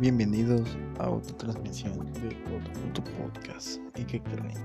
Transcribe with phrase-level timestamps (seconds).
[0.00, 0.66] Bienvenidos
[0.98, 2.28] a otra transmisión de
[2.88, 3.82] otro, podcast.
[3.98, 4.56] ¿Y qué creen?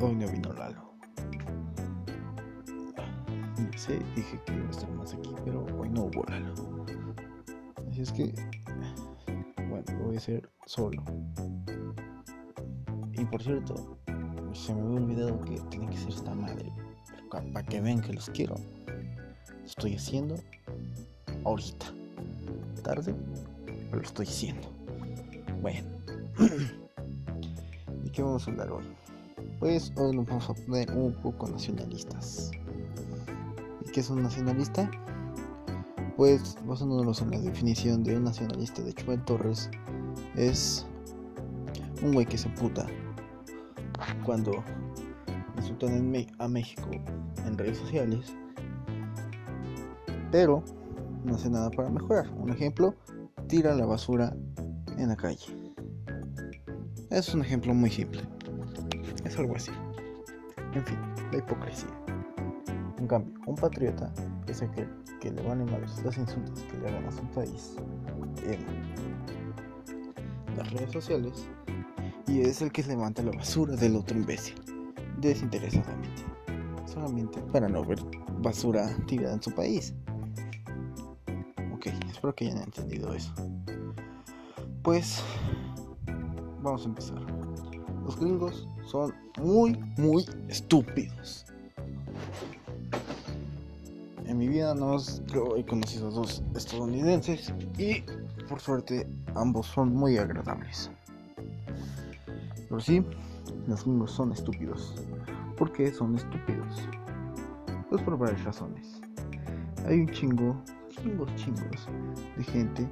[0.00, 0.94] Hoy no vino Lalo.
[3.74, 6.54] Sí, dije que iba a estar más aquí, pero hoy no hubo Lalo.
[7.90, 8.32] Así es que,
[9.68, 11.02] bueno, voy a ser solo.
[13.14, 13.98] Y por cierto,
[14.52, 16.72] se me había olvidado que tiene que ser esta madre.
[17.28, 18.54] Para que vean que los quiero.
[19.64, 20.36] Estoy haciendo
[21.44, 21.86] ahorita.
[22.84, 23.14] Tarde,
[23.96, 24.68] lo estoy haciendo.
[25.60, 25.88] Bueno.
[28.02, 28.84] ¿De qué vamos a hablar hoy?
[29.58, 32.50] Pues hoy nos vamos a poner un poco nacionalistas.
[33.86, 34.90] ¿Y qué es un nacionalista?
[36.16, 39.70] Pues basándonos en la definición de un nacionalista de Chubel Torres,
[40.36, 40.86] es
[42.02, 42.86] un güey que se puta
[44.24, 44.62] cuando
[45.56, 46.90] insultan a México
[47.46, 48.34] en redes sociales,
[50.30, 50.62] pero
[51.24, 52.28] no hace nada para mejorar.
[52.36, 52.94] Un ejemplo,
[53.48, 54.34] tira la basura
[54.98, 55.46] en la calle.
[57.10, 58.22] Es un ejemplo muy simple.
[59.24, 59.70] Es algo así.
[60.74, 60.98] En fin,
[61.30, 61.90] la hipocresía.
[62.98, 64.12] En cambio, un patriota
[64.46, 64.88] es aquel
[65.20, 67.76] que le van a las insultos que le hagan a su país
[68.46, 68.64] en
[70.56, 71.48] las redes sociales
[72.26, 74.54] y es el que levanta la basura del otro imbécil,
[75.18, 76.22] desinteresadamente,
[76.86, 77.98] solamente para no ver
[78.38, 79.94] basura tirada en su país.
[82.22, 83.32] Espero que hayan entendido eso.
[84.84, 85.20] Pues
[86.62, 87.18] vamos a empezar.
[88.04, 91.46] Los gringos son muy, muy estúpidos.
[94.24, 94.98] En mi vida no
[95.56, 98.04] he conocido a dos estadounidenses y
[98.48, 100.92] por suerte ambos son muy agradables.
[102.68, 103.04] Pero sí,
[103.66, 104.94] los gringos son estúpidos.
[105.58, 106.88] ¿Por qué son estúpidos?
[107.90, 109.00] Pues por varias razones.
[109.88, 111.88] Hay un chingo, chingos, chingos
[112.36, 112.88] de gente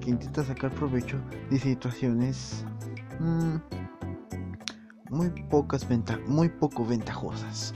[0.00, 1.18] que intenta sacar provecho
[1.50, 2.64] de situaciones
[3.20, 3.56] mmm,
[5.10, 7.74] muy pocas venta muy poco ventajosas.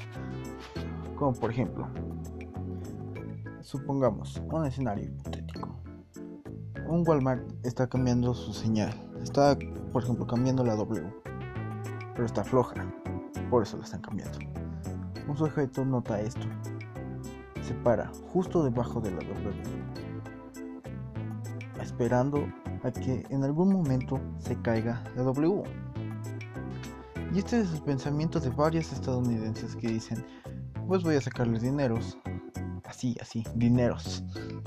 [1.16, 1.86] Como por ejemplo,
[3.60, 5.76] supongamos un escenario hipotético.
[6.88, 8.92] Un Walmart está cambiando su señal.
[9.22, 9.56] Está,
[9.92, 11.30] por ejemplo, cambiando la W
[12.20, 12.74] pero está floja.
[13.48, 14.38] Por eso la están cambiando.
[15.26, 16.46] Un sujeto nota esto.
[17.74, 19.62] Para justo debajo de la W.
[21.80, 22.46] Esperando
[22.82, 25.62] a que en algún momento se caiga la W.
[27.32, 30.24] Y este es el pensamiento de varios estadounidenses que dicen,
[30.88, 32.18] pues voy a sacarles dineros.
[32.84, 34.24] Así, así, dineros.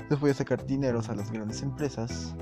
[0.08, 2.34] Les voy a sacar dineros a las grandes empresas.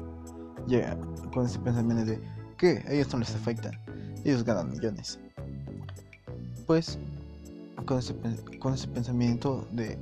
[0.68, 0.96] Ya,
[1.34, 2.20] con ese pensamiento de
[2.56, 3.72] que ellos no les afecta
[4.24, 5.18] ellos ganan millones.
[6.66, 6.98] Pues
[7.86, 9.98] con ese pensamiento de,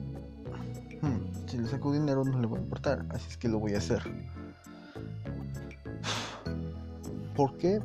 [1.02, 3.74] hmm, si le saco dinero no le va a importar, así es que lo voy
[3.74, 4.02] a hacer.
[7.36, 7.80] ¿Por qué?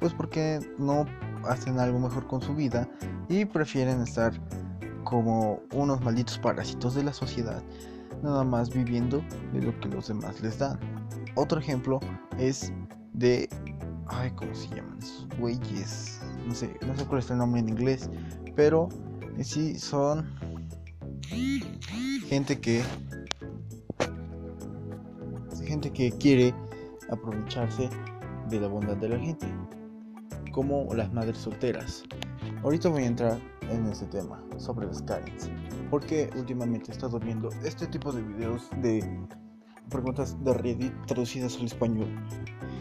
[0.00, 1.06] Pues porque no
[1.48, 2.88] hacen algo mejor con su vida
[3.28, 4.32] y prefieren estar
[5.04, 7.62] como unos malditos parásitos de la sociedad,
[8.22, 9.22] nada más viviendo
[9.52, 10.78] de lo que los demás les dan.
[11.34, 12.00] Otro ejemplo
[12.38, 12.72] es
[13.12, 13.48] de
[14.08, 16.20] Ay, ¿cómo se llaman esos güeyes?
[16.46, 18.08] No sé, no sé cuál es el nombre en inglés.
[18.54, 18.88] Pero
[19.40, 20.26] sí son
[22.28, 22.82] gente que.
[25.64, 26.54] Gente que quiere
[27.10, 27.88] aprovecharse
[28.48, 29.46] de la bondad de la gente.
[30.52, 32.04] Como las madres solteras.
[32.62, 35.50] Ahorita voy a entrar en ese tema sobre las Karens.
[35.90, 39.04] Porque últimamente he estado viendo este tipo de videos de
[39.90, 42.08] preguntas de Reddit traducidas al español.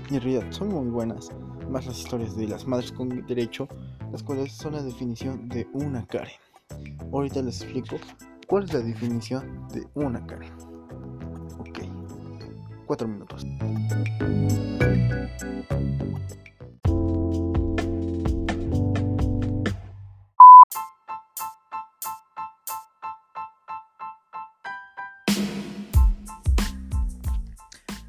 [0.10, 1.30] Y en realidad son muy buenas,
[1.70, 3.68] más las historias de las madres con derecho,
[4.12, 6.34] las cuales son la definición de una Karen.
[7.12, 7.98] Ahorita les explico
[8.48, 10.54] cuál es la definición de una Karen.
[11.60, 11.80] Ok,
[12.86, 13.46] cuatro minutos.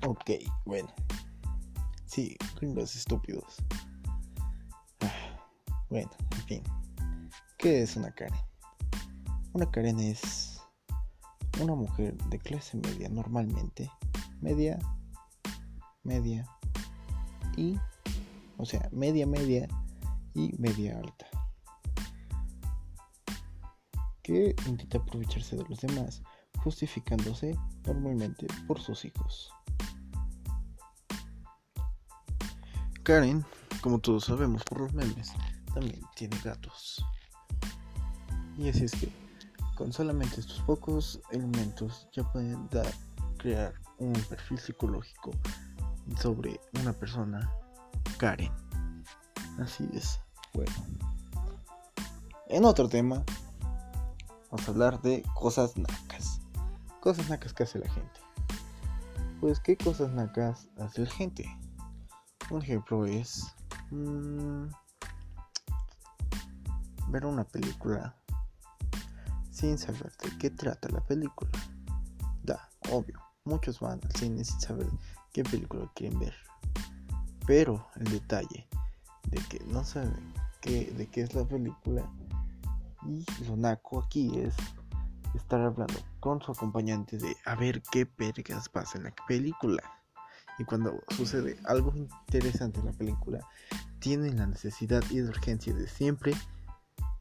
[0.06, 0.30] Ok,
[0.64, 0.88] bueno.
[2.04, 3.56] Sí, gringos estúpidos.
[5.88, 6.62] Bueno, en fin.
[7.58, 8.34] ¿Qué es una Karen?
[9.56, 10.60] Una Karen es
[11.62, 13.90] una mujer de clase media normalmente.
[14.42, 14.78] Media,
[16.02, 16.46] media
[17.56, 17.78] y...
[18.58, 19.66] O sea, media, media
[20.34, 21.26] y media alta.
[24.22, 26.22] Que intenta aprovecharse de los demás,
[26.62, 27.56] justificándose
[27.86, 29.50] normalmente por sus hijos.
[33.04, 33.42] Karen,
[33.80, 35.32] como todos sabemos por los memes,
[35.72, 37.02] también tiene gatos.
[38.58, 39.25] Y así es que
[39.76, 42.93] con solamente estos pocos elementos ya pueden dar,
[43.37, 45.31] crear un perfil psicológico
[46.19, 47.52] sobre una persona,
[48.19, 48.52] Karen.
[49.61, 50.19] Así es.
[50.55, 50.73] Bueno.
[52.49, 53.23] En otro tema,
[54.50, 56.40] vamos a hablar de cosas nacas.
[57.00, 58.20] Cosas nacas que hace la gente.
[59.40, 61.44] Pues, ¿qué cosas nacas hace la gente?
[62.50, 63.55] Un ejemplo es
[63.90, 64.69] mmm,
[67.08, 68.17] ver una película
[69.56, 71.50] sin saber de qué trata la película.
[72.42, 74.86] Da, obvio, muchos van al cine sin saber
[75.32, 76.34] qué película quieren ver.
[77.46, 78.68] Pero el detalle
[79.30, 82.06] de que no saben qué, de qué es la película
[83.06, 84.54] y lo naco aquí es
[85.34, 89.82] estar hablando con su acompañante de a ver qué pergas pasa en la película.
[90.58, 93.40] Y cuando sucede algo interesante en la película,
[94.00, 96.34] tienen la necesidad y la urgencia de siempre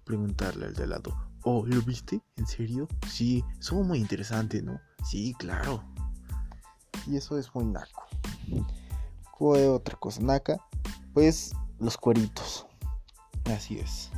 [0.04, 1.16] preguntarle al de lado,
[1.46, 2.22] oh, ¿lo viste?
[2.36, 2.88] ¿En serio?
[3.08, 4.82] Sí, eso muy interesante, ¿no?
[5.04, 5.84] Sí, claro.
[7.08, 8.04] Y eso es muy naco.
[9.38, 10.58] ¿Cuál otra cosa naca?
[11.14, 12.66] Pues los cueritos.
[13.46, 14.10] Así es.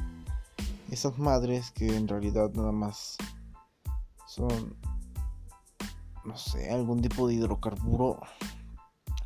[0.90, 3.18] Esas madres que en realidad nada más
[4.26, 4.78] son,
[6.24, 8.22] no sé, algún tipo de hidrocarburo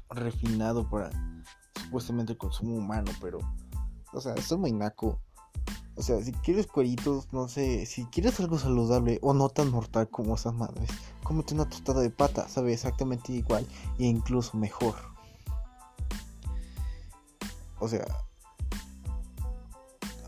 [0.10, 1.12] refinado para
[1.84, 3.38] supuestamente el consumo humano, pero,
[4.12, 5.22] o sea, esto es muy naco.
[5.96, 10.10] O sea, si quieres cueritos, no sé, si quieres algo saludable o no tan mortal
[10.10, 10.90] como esas madres,
[11.24, 13.68] cómete una tostada de pata, sabe exactamente igual
[14.00, 14.96] e incluso mejor.
[17.80, 18.06] O sea,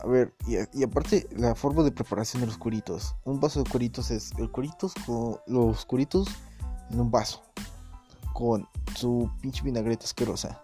[0.04, 3.16] a ver, y, aparte la forma de preparación de los curitos.
[3.24, 6.28] Un vaso de curitos es el curitos con los curitos
[6.90, 7.42] en un vaso
[8.34, 10.62] con su pinche vinagreta asquerosa.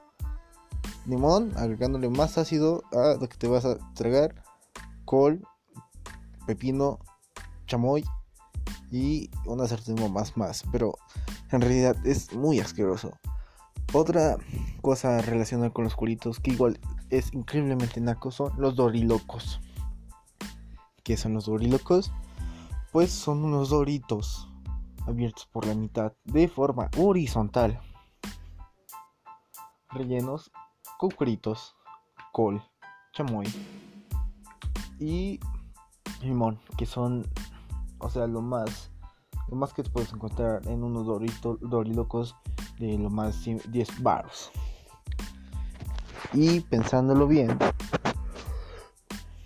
[1.06, 4.44] Limón, agregándole más ácido a lo que te vas a tragar.
[5.10, 5.42] Col,
[6.46, 7.00] pepino,
[7.66, 8.06] chamoy
[8.92, 10.64] y una sartén más más.
[10.72, 11.00] Pero
[11.52, 13.18] en realidad es muy asqueroso.
[13.94, 14.38] Otra
[14.84, 16.80] cosa relacionada con los curitos que igual
[17.10, 19.60] es increíblemente naco son los dorilocos.
[21.04, 22.12] ¿Qué son los dorilocos?
[22.92, 24.48] Pues son unos doritos
[25.08, 27.82] abiertos por la mitad de forma horizontal.
[29.90, 30.52] Rellenos
[31.00, 31.10] con
[32.32, 32.62] col,
[33.12, 33.48] chamoy
[35.00, 35.40] y
[36.22, 37.26] limón, que son,
[38.00, 38.92] o sea, lo más,
[39.48, 42.36] lo más que te puedes encontrar en unos doritos, dorilocos
[42.80, 44.52] de lo más 10 baros.
[46.34, 47.58] Y pensándolo bien,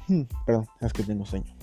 [0.08, 1.56] hmm, perdón, es que tengo sueño.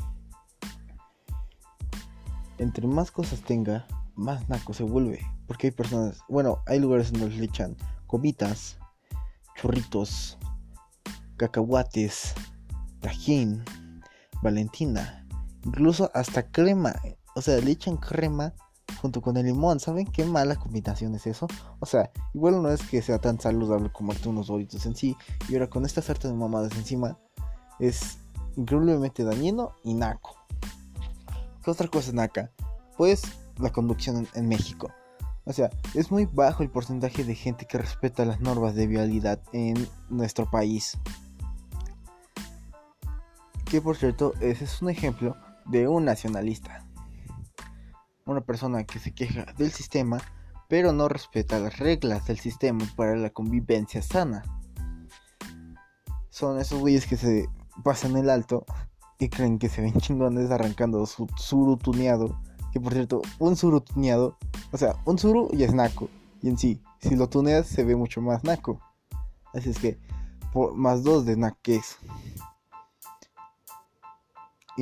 [2.58, 5.20] Entre más cosas tenga, más naco se vuelve.
[5.46, 7.76] Porque hay personas, bueno, hay lugares donde le echan
[8.06, 8.78] comitas,
[9.56, 10.38] chorritos,
[11.36, 12.34] cacahuates,
[13.00, 13.64] tajín,
[14.42, 15.26] valentina,
[15.64, 16.94] incluso hasta crema.
[17.34, 18.54] O sea, le echan crema
[19.00, 19.80] junto con el limón.
[19.80, 21.46] ¿Saben qué mala combinación es eso?
[21.78, 25.16] O sea, igual no es que sea tan saludable como unos doritos en sí.
[25.48, 27.18] Y ahora con esta sarta de mamadas encima
[27.78, 28.18] es
[28.56, 30.36] increíblemente dañino y naco.
[31.64, 32.50] ¿Qué otra cosa naca?
[32.96, 33.22] Pues
[33.58, 34.90] la conducción en, México.
[35.44, 39.40] O sea, es muy bajo el porcentaje de gente que respeta las normas de vialidad
[39.52, 40.98] en nuestro país.
[43.70, 45.36] Que por cierto, ese es un ejemplo
[45.66, 46.84] de un nacionalista
[48.30, 50.18] una persona que se queja del sistema,
[50.68, 54.42] pero no respeta las reglas del sistema para la convivencia sana.
[56.30, 57.48] Son esos güeyes que se
[57.82, 58.64] pasan el alto
[59.18, 62.40] y creen que se ven chingones arrancando su suru tuneado.
[62.72, 64.38] Que por cierto, un suru tuneado,
[64.70, 66.08] o sea, un suru y es naco.
[66.40, 68.80] Y en sí, si lo tuneas se ve mucho más naco.
[69.52, 69.98] Así es que,
[70.74, 71.98] más dos de naques.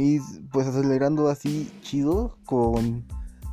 [0.01, 0.21] Y
[0.53, 3.05] pues acelerando así chido con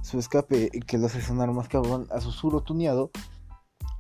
[0.04, 3.10] su escape que lo hace sonar más cabrón a susurro tuneado,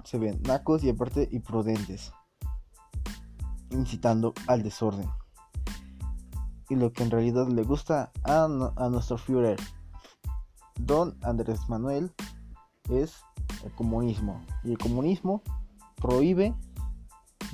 [0.03, 2.13] se ven nacos y aparte imprudentes,
[3.71, 5.09] incitando al desorden.
[6.69, 9.59] Y lo que en realidad le gusta a, a nuestro Führer,
[10.79, 12.13] don Andrés Manuel,
[12.91, 13.23] es
[13.63, 14.45] el comunismo.
[14.63, 15.41] Y el comunismo
[15.95, 16.53] prohíbe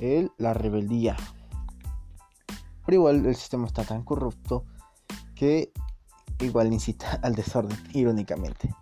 [0.00, 1.16] el, la rebeldía.
[2.84, 4.66] Pero igual el sistema está tan corrupto
[5.42, 5.72] que
[6.38, 8.72] igual incita al desorden, irónicamente.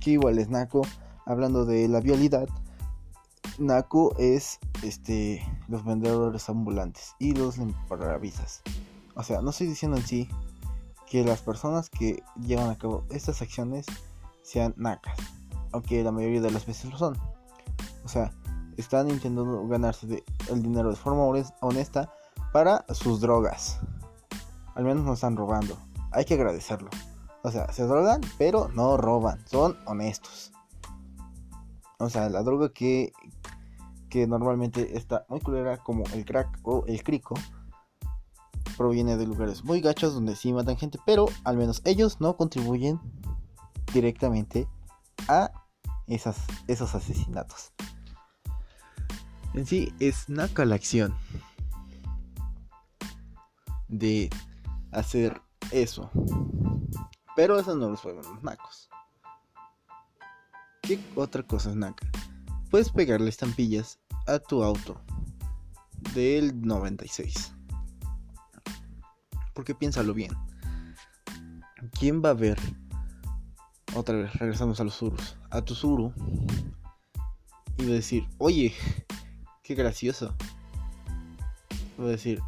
[0.00, 0.82] Que igual es Naco,
[1.24, 2.48] hablando de la vialidad,
[3.58, 7.58] Naco es este los vendedores ambulantes y los
[7.88, 8.62] parabrisas.
[9.14, 10.28] O sea, no estoy diciendo en sí
[11.08, 13.86] que las personas que llevan a cabo estas acciones
[14.42, 15.16] sean nacas,
[15.70, 17.16] aunque la mayoría de las veces lo son.
[18.04, 18.32] O sea,
[18.76, 21.22] están intentando ganarse el dinero de forma
[21.60, 22.12] honesta
[22.52, 23.78] para sus drogas.
[24.74, 25.78] Al menos no están robando
[26.14, 26.90] hay que agradecerlo.
[27.42, 30.52] O sea, se drogan, pero no roban, son honestos.
[31.98, 33.12] O sea, la droga que,
[34.08, 37.34] que normalmente está muy culera, como el crack o el crico,
[38.76, 42.98] proviene de lugares muy gachos donde sí matan gente, pero al menos ellos no contribuyen
[43.92, 44.66] directamente
[45.28, 45.50] a
[46.06, 47.72] esas, esos asesinatos.
[49.54, 51.14] En sí es naca la acción
[53.88, 54.30] de
[54.90, 55.40] hacer
[55.70, 56.10] eso.
[57.36, 58.88] Pero eso no los fueron los nacos.
[60.82, 62.06] ¿Qué otra cosa es naca?
[62.70, 65.00] Puedes pegarle estampillas a tu auto
[66.14, 67.54] del 96.
[69.54, 70.32] Porque piénsalo bien.
[71.98, 72.58] ¿Quién va a ver?
[73.94, 75.38] Otra vez, regresamos a los surus.
[75.50, 76.12] A tu suru.
[77.78, 78.74] Y va a decir, oye,
[79.62, 80.34] qué gracioso.
[81.98, 82.42] Va a decir,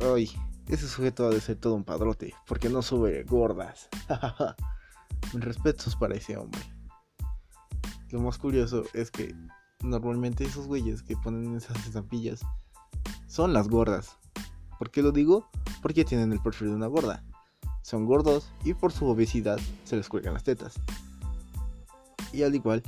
[0.00, 0.30] oye,
[0.68, 2.34] ese sujeto ha de ser todo un padrote.
[2.46, 3.88] Porque no sube gordas.
[5.32, 6.60] Respetos para ese hombre.
[8.10, 9.34] Lo más curioso es que
[9.82, 12.40] normalmente esos güeyes que ponen esas estampillas
[13.26, 14.16] son las gordas.
[14.78, 15.48] ¿Por qué lo digo?
[15.82, 17.24] Porque tienen el perfil de una gorda.
[17.82, 20.74] Son gordos y por su obesidad se les cuelgan las tetas.
[22.32, 22.82] Y al igual,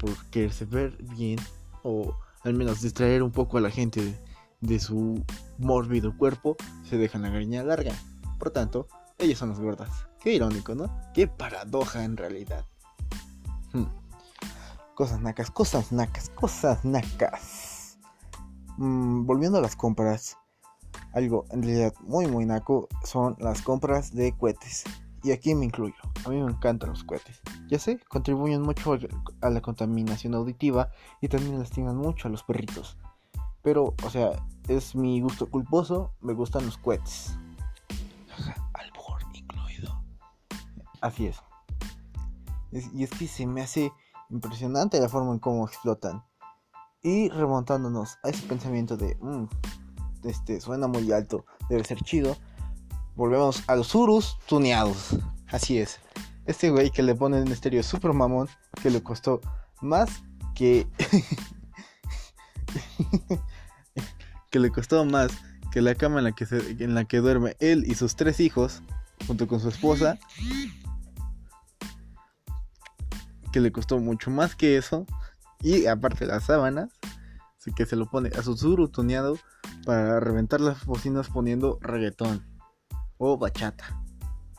[0.00, 1.38] por quererse ver bien
[1.82, 4.14] o al menos distraer un poco a la gente
[4.62, 5.22] de, su
[5.58, 6.56] mórbido cuerpo,
[6.88, 7.92] se dejan la greña larga.
[8.38, 8.88] Por tanto,
[9.18, 9.90] ellas son las gordas.
[10.20, 10.90] Qué irónico, ¿no?
[11.12, 12.64] Qué paradoja en realidad.
[13.72, 13.86] Hmm.
[14.94, 17.98] Cosas nacas, cosas nacas, cosas nacas.
[18.78, 20.38] Mm, volviendo a las compras,
[21.12, 24.84] algo en realidad muy muy naco son las compras de cohetes.
[25.22, 25.94] Y aquí me incluyo.
[26.24, 27.40] A mí me encantan los cohetes.
[27.68, 28.98] Ya sé, contribuyen mucho
[29.40, 30.90] a la contaminación auditiva
[31.20, 32.98] y también lastiman mucho a los perritos.
[33.62, 34.32] Pero, o sea,
[34.68, 36.12] es mi gusto culposo.
[36.20, 37.36] Me gustan los cohetes.
[38.74, 40.02] Albor incluido.
[41.00, 41.36] Así es.
[42.94, 43.92] Y es que se me hace
[44.32, 46.24] Impresionante la forma en cómo explotan.
[47.02, 49.44] Y remontándonos a ese pensamiento de, mm,
[50.24, 52.34] este, suena muy alto, debe ser chido.
[53.14, 55.18] Volvemos a los Urus tuneados.
[55.48, 56.00] Así es.
[56.46, 58.48] Este güey que le pone un estéreo super mamón
[58.82, 59.42] que le costó
[59.82, 60.22] más
[60.54, 60.86] que...
[64.52, 65.32] que le costó más
[65.72, 66.46] que la cama en la que,
[66.78, 68.82] en la que duerme él y sus tres hijos,
[69.26, 70.18] junto con su esposa,
[73.50, 75.06] que le costó mucho más que eso.
[75.62, 76.90] Y aparte las sábanas,
[77.58, 79.38] así que se lo pone a su suru tuneado
[79.86, 82.44] para reventar las bocinas poniendo reggaetón
[83.16, 84.02] o bachata.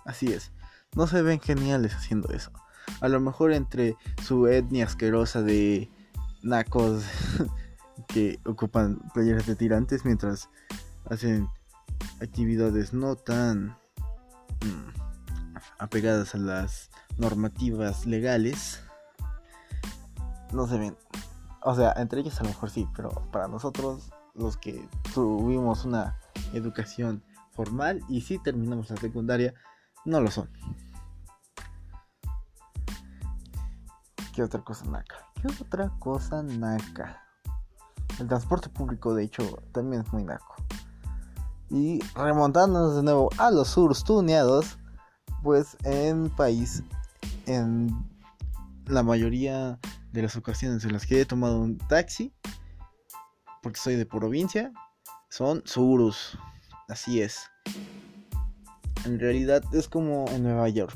[0.05, 0.51] Así es,
[0.95, 2.51] no se ven geniales haciendo eso.
[2.99, 5.91] A lo mejor entre su etnia asquerosa de
[6.41, 7.03] nacos
[8.13, 10.49] que ocupan playeras de tirantes mientras
[11.09, 11.49] hacen
[12.21, 13.69] actividades no tan
[14.61, 14.89] mm,
[15.79, 18.81] apegadas a las normativas legales
[20.51, 20.97] no se ven.
[21.63, 26.19] O sea, entre ellos a lo mejor sí, pero para nosotros, los que tuvimos una
[26.53, 29.53] educación formal y sí terminamos la secundaria,
[30.05, 30.49] no lo son.
[34.33, 35.27] ¿Qué otra cosa naca?
[35.41, 37.22] ¿Qué otra cosa naca?
[38.19, 40.55] El transporte público, de hecho, también es muy naco.
[41.69, 44.77] Y remontándonos de nuevo a los surs tuneados,
[45.41, 46.83] pues en país,
[47.47, 47.89] en
[48.85, 49.79] la mayoría
[50.11, 52.33] de las ocasiones en las que he tomado un taxi,
[53.61, 54.71] porque soy de provincia,
[55.29, 56.37] son surus.
[56.87, 57.49] Así es.
[59.05, 60.95] En realidad es como en Nueva York.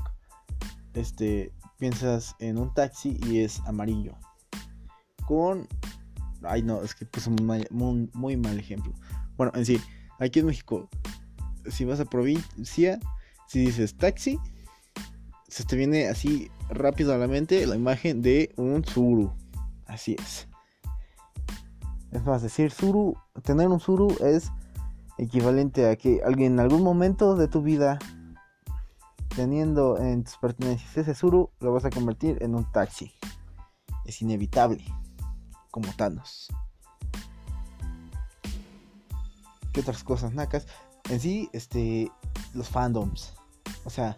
[0.93, 4.15] Este, piensas en un taxi y es amarillo.
[5.25, 5.67] Con...
[6.47, 8.93] Ay no, es que puse un muy mal ejemplo.
[9.37, 9.79] Bueno, en sí,
[10.19, 10.89] aquí en México,
[11.69, 12.99] si vas a provincia,
[13.47, 14.39] si dices taxi,
[15.47, 19.31] se te viene así rápido a la mente la imagen de un Zuru.
[19.85, 20.47] Así es.
[22.11, 24.51] Es más, decir Zuru, tener un Zuru es
[25.17, 27.99] equivalente a que alguien en algún momento de tu vida,
[29.35, 33.13] teniendo en tus pertenencias ese Zuru, lo vas a convertir en un taxi.
[34.05, 34.83] Es inevitable,
[35.77, 36.47] como Thanos.
[39.71, 40.65] ¿Qué otras cosas nacas?
[41.11, 42.11] En sí, este,
[42.55, 43.35] los fandoms.
[43.85, 44.17] O sea,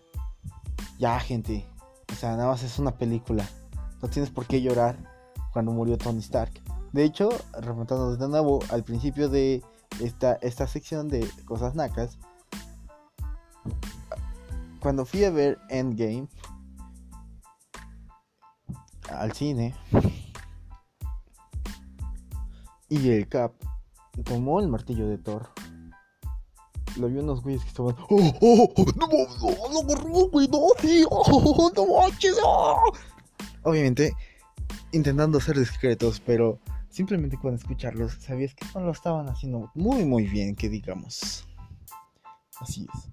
[1.00, 1.68] ya, gente.
[2.13, 3.46] O sea, nada más es una película.
[4.01, 4.96] No tienes por qué llorar
[5.51, 6.54] cuando murió Tony Stark.
[6.94, 7.28] De hecho,
[7.60, 9.62] remontándonos de nuevo al principio de
[10.00, 12.18] esta, esta sección de cosas nacas.
[14.80, 16.30] Cuando fui a ver Endgame
[19.10, 19.75] al cine
[22.89, 23.53] y el Cap
[24.24, 25.50] tomó el martillo de Thor
[26.98, 27.96] lo vi unos güeyes que estaban.
[28.10, 28.86] ¡Oh, oh, oh!
[28.96, 29.08] ¡No,
[29.84, 30.48] no, no, güey!
[30.48, 30.60] ¡No,
[31.10, 32.38] ¡Oh, no manches!
[32.43, 32.91] Oh".
[33.63, 34.13] Obviamente,
[34.91, 40.27] intentando ser discretos, pero simplemente con escucharlos sabías que no lo estaban haciendo muy muy
[40.27, 41.46] bien, que digamos.
[42.60, 43.12] Así es.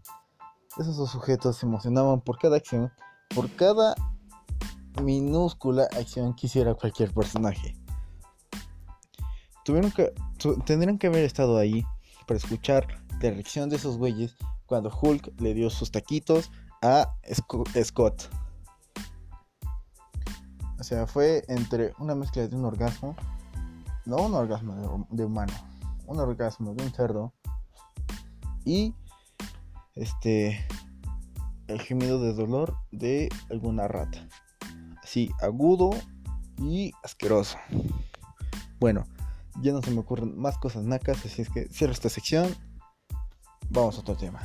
[0.79, 2.93] Esos dos sujetos se emocionaban por cada acción,
[3.35, 3.95] por cada
[5.03, 7.77] minúscula acción que hiciera cualquier personaje.
[9.67, 10.15] Tuvieron que,
[10.65, 11.85] tendrían que haber estado ahí
[12.29, 12.87] para escuchar
[13.21, 17.13] la reacción de esos güeyes cuando Hulk le dio sus taquitos a
[17.83, 18.31] Scott.
[20.79, 23.17] O sea, fue entre una mezcla de un orgasmo,
[24.05, 25.53] no un orgasmo de, humano,
[26.07, 27.35] un orgasmo de un cerdo
[28.65, 28.95] y
[29.97, 30.65] este
[31.67, 34.29] el gemido de dolor de alguna rata.
[35.03, 35.91] Así, agudo
[36.57, 37.59] y asqueroso.
[38.79, 39.07] Bueno,
[39.61, 42.55] ya no se me ocurren más cosas nacas, así es que cierro esta sección.
[43.71, 44.41] Vamos a otro tema.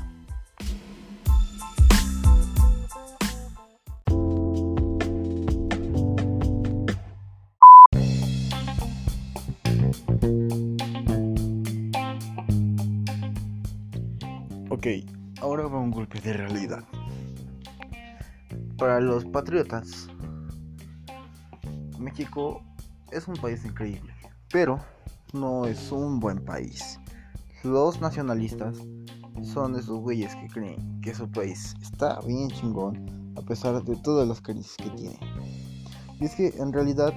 [14.69, 14.87] Ok,
[15.41, 16.83] ahora va un golpe de realidad.
[18.77, 20.07] Para los patriotas,
[21.99, 22.63] México
[23.11, 24.11] es un país increíble,
[24.51, 24.83] pero
[25.33, 26.99] no es un buen país.
[27.63, 28.77] Los nacionalistas
[29.43, 34.27] son esos güeyes que creen que su país está bien chingón a pesar de todas
[34.27, 35.19] las crisis que tiene.
[36.19, 37.13] Y es que en realidad,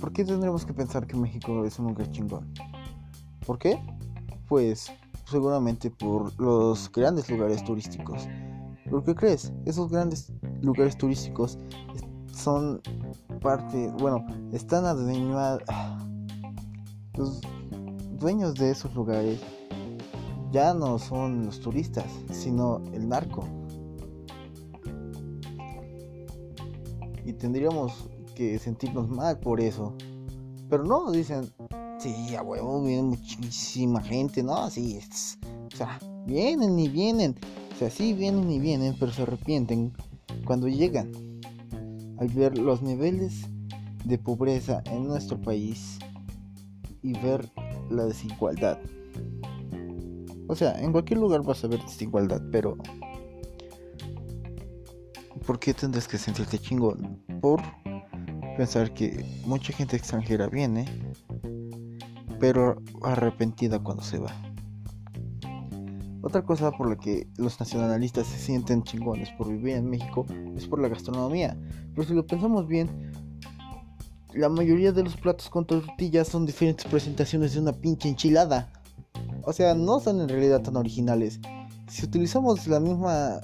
[0.00, 2.52] ¿por qué tendremos que pensar que México es un lugar chingón?
[3.46, 3.80] ¿Por qué?
[4.48, 4.90] Pues
[5.24, 8.26] seguramente por los grandes lugares turísticos.
[8.90, 9.52] ¿Por qué crees?
[9.66, 11.58] Esos grandes lugares turísticos
[12.32, 12.80] son
[13.40, 15.62] parte, bueno, están adueñados.
[17.18, 17.40] Los
[18.16, 19.40] dueños de esos lugares
[20.52, 23.44] ya no son los turistas, sino el narco.
[27.24, 29.94] Y tendríamos que sentirnos mal por eso.
[30.70, 31.52] Pero no, dicen,
[31.98, 34.70] sí, a huevo, viene muchísima gente, ¿no?
[34.70, 35.00] Sí,
[35.72, 37.34] o sea, vienen y vienen.
[37.74, 39.92] O sea, sí vienen y vienen, pero se arrepienten
[40.44, 41.10] cuando llegan.
[42.18, 43.42] Al ver los niveles
[44.04, 45.98] de pobreza en nuestro país
[47.02, 47.48] y ver
[47.90, 48.78] la desigualdad.
[50.48, 52.76] O sea, en cualquier lugar vas a ver desigualdad, pero
[55.46, 57.22] ¿por qué tendrás que sentirte chingón?
[57.40, 57.60] Por
[58.56, 60.86] pensar que mucha gente extranjera viene,
[62.40, 64.34] pero arrepentida cuando se va.
[66.22, 70.66] Otra cosa por la que los nacionalistas se sienten chingones por vivir en México es
[70.66, 71.56] por la gastronomía.
[71.94, 73.12] Pero si lo pensamos bien,
[74.38, 78.70] la mayoría de los platos con tortillas son diferentes presentaciones de una pinche enchilada.
[79.42, 81.40] O sea, no son en realidad tan originales.
[81.88, 83.40] Si utilizamos la misma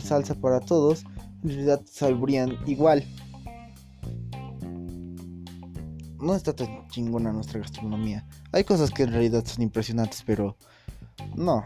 [0.00, 1.04] salsa para todos,
[1.44, 3.04] en realidad saldrían igual.
[6.20, 8.26] No está tan chingona nuestra gastronomía.
[8.50, 10.56] Hay cosas que en realidad son impresionantes, pero
[11.36, 11.64] no.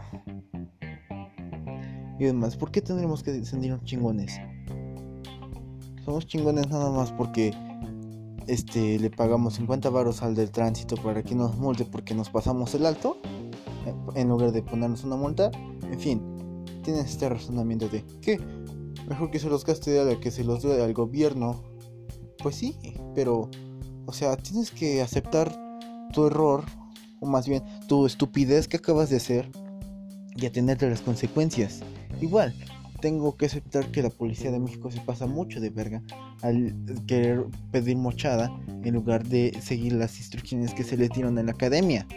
[2.19, 4.39] Y además, ¿por qué tendríamos que sentirnos chingones?
[6.05, 7.53] Somos chingones nada más porque
[8.47, 12.73] este le pagamos 50 varos al del tránsito para que nos multe porque nos pasamos
[12.75, 13.17] el alto
[13.85, 15.51] eh, en lugar de ponernos una multa.
[15.83, 18.39] En fin, tienes este razonamiento de que
[19.07, 21.63] mejor que se los gaste de que se los dé al gobierno.
[22.41, 22.77] Pues sí,
[23.15, 23.49] pero
[24.05, 25.51] o sea, tienes que aceptar
[26.13, 26.63] tu error
[27.19, 29.51] o más bien tu estupidez que acabas de hacer
[30.35, 31.81] y atenderte a las consecuencias.
[32.21, 32.53] Igual,
[32.99, 36.01] tengo que aceptar que la policía de México se pasa mucho de verga
[36.41, 36.75] al
[37.07, 38.51] querer pedir mochada
[38.83, 42.07] en lugar de seguir las instrucciones que se le dieron en la academia.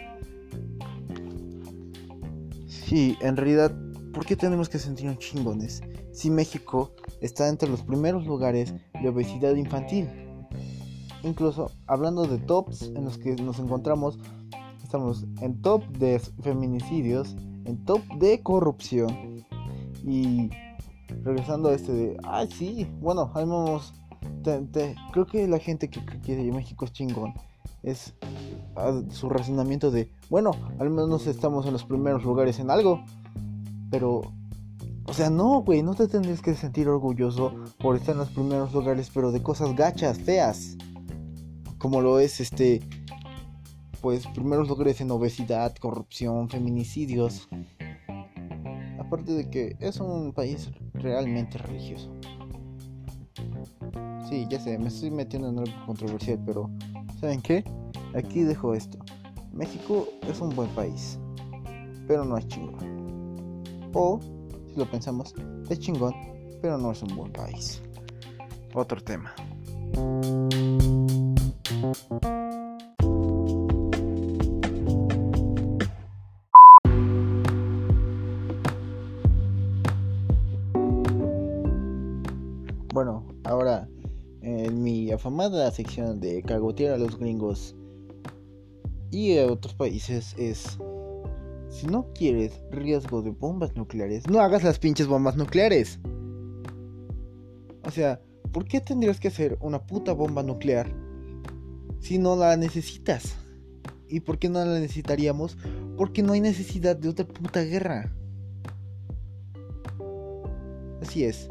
[2.67, 3.73] Sí, en realidad,
[4.13, 6.91] ¿por qué tenemos que sentirnos chingones si México
[7.21, 10.07] está entre los primeros lugares de obesidad infantil?
[11.23, 14.17] Incluso hablando de tops en los que nos encontramos,
[14.83, 19.45] estamos en top de feminicidios, en top de corrupción
[20.03, 20.49] y
[21.23, 23.93] regresando a este de, ay sí, bueno, ahí vamos,
[25.11, 27.33] creo que la gente que que México es chingón.
[27.83, 28.13] Es
[29.09, 33.03] su razonamiento de, bueno, al menos estamos en los primeros lugares en algo,
[33.89, 34.21] pero,
[35.07, 38.71] o sea, no, güey, no te tendrías que sentir orgulloso por estar en los primeros
[38.71, 40.77] lugares, pero de cosas gachas, feas,
[41.79, 42.81] como lo es este,
[43.99, 47.49] pues, primeros lugares en obesidad, corrupción, feminicidios.
[49.11, 52.09] Aparte de que es un país realmente religioso.
[54.29, 56.69] Sí, ya sé, me estoy metiendo en algo controversial, pero
[57.19, 57.61] ¿saben qué?
[58.15, 58.97] Aquí dejo esto.
[59.51, 61.19] México es un buen país,
[62.07, 63.61] pero no es chingón.
[63.93, 64.21] O,
[64.69, 65.35] si lo pensamos,
[65.69, 66.13] es chingón,
[66.61, 67.81] pero no es un buen país.
[68.73, 69.35] Otro tema.
[85.13, 87.75] Afamada sección de cagotear a los gringos
[89.11, 90.77] y a otros países es
[91.69, 95.99] si no quieres riesgo de bombas nucleares, no hagas las pinches bombas nucleares.
[97.83, 98.21] O sea,
[98.51, 100.93] ¿por qué tendrías que hacer una puta bomba nuclear
[101.99, 103.35] si no la necesitas?
[104.07, 105.57] ¿Y por qué no la necesitaríamos?
[105.97, 108.13] Porque no hay necesidad de otra puta guerra.
[111.01, 111.49] Así es.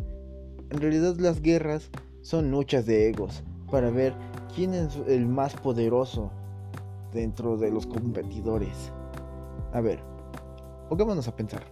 [0.70, 1.90] En realidad las guerras
[2.22, 4.14] son luchas de egos para ver
[4.54, 6.30] quién es el más poderoso
[7.12, 8.92] dentro de los competidores.
[9.72, 10.00] A ver,
[10.88, 11.62] pongámonos a pensar.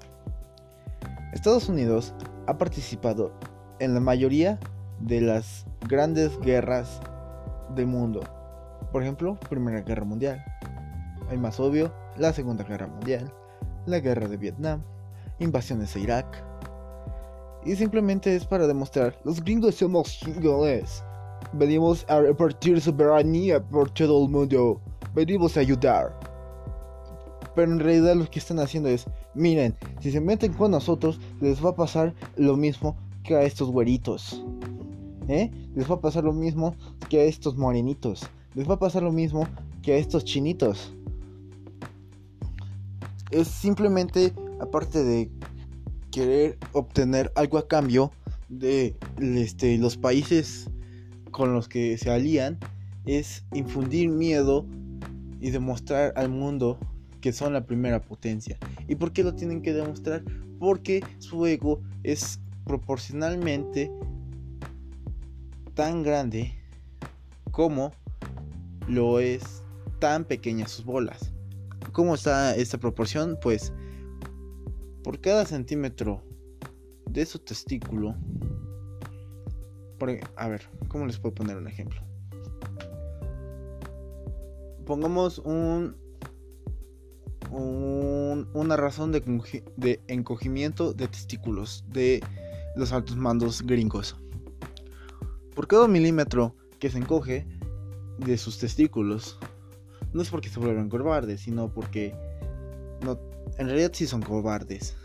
[1.33, 2.15] Estados Unidos
[2.47, 3.33] ha participado
[3.79, 4.59] en la mayoría
[5.01, 7.01] de las grandes guerras
[7.75, 8.21] del mundo.
[8.93, 10.45] Por ejemplo, Primera Guerra Mundial.
[11.31, 13.33] El más obvio, la Segunda Guerra Mundial,
[13.87, 14.83] la Guerra de Vietnam,
[15.39, 16.49] invasiones a Irak,
[17.65, 21.05] y simplemente es para demostrar, los gringos somos chingones.
[21.53, 24.81] Venimos a repartir soberanía por todo el mundo.
[25.15, 26.19] Venimos a ayudar.
[27.55, 31.65] Pero en realidad lo que están haciendo es, miren, si se meten con nosotros, les
[31.65, 34.45] va a pasar lo mismo que a estos güeritos.
[35.29, 35.51] ¿Eh?
[35.75, 36.75] Les va a pasar lo mismo
[37.09, 38.29] que a estos morenitos.
[38.55, 39.47] Les va a pasar lo mismo
[39.83, 40.95] que a estos chinitos.
[43.31, 45.31] Es simplemente, aparte de
[46.11, 48.11] querer obtener algo a cambio
[48.49, 50.71] de este, los países
[51.31, 52.59] con los que se alían
[53.05, 54.67] es infundir miedo
[55.41, 56.79] y demostrar al mundo
[57.21, 58.59] que son la primera potencia.
[58.87, 60.23] ¿Y por qué lo tienen que demostrar?
[60.59, 63.91] Porque su ego es proporcionalmente
[65.75, 66.55] tan grande
[67.51, 67.93] como
[68.89, 69.63] lo es
[69.99, 71.33] tan pequeña sus bolas.
[71.93, 73.39] ¿Cómo está esta proporción?
[73.43, 73.73] Pues
[75.03, 76.23] por cada centímetro
[77.11, 78.15] de su testículo,
[80.07, 82.01] e, a ver, ¿cómo les puedo poner un ejemplo?
[84.87, 85.97] Pongamos un,
[87.51, 89.21] una razón de,
[89.77, 92.23] de encogimiento de testículos de
[92.77, 94.17] los altos mandos gringos.
[95.55, 97.47] Por cada milímetro que se encoge
[98.19, 99.39] de sus testículos,
[100.13, 102.15] no es porque se vuelvan cobardes, sino porque
[103.05, 103.19] no
[103.59, 104.97] en realidad sí son cobardes.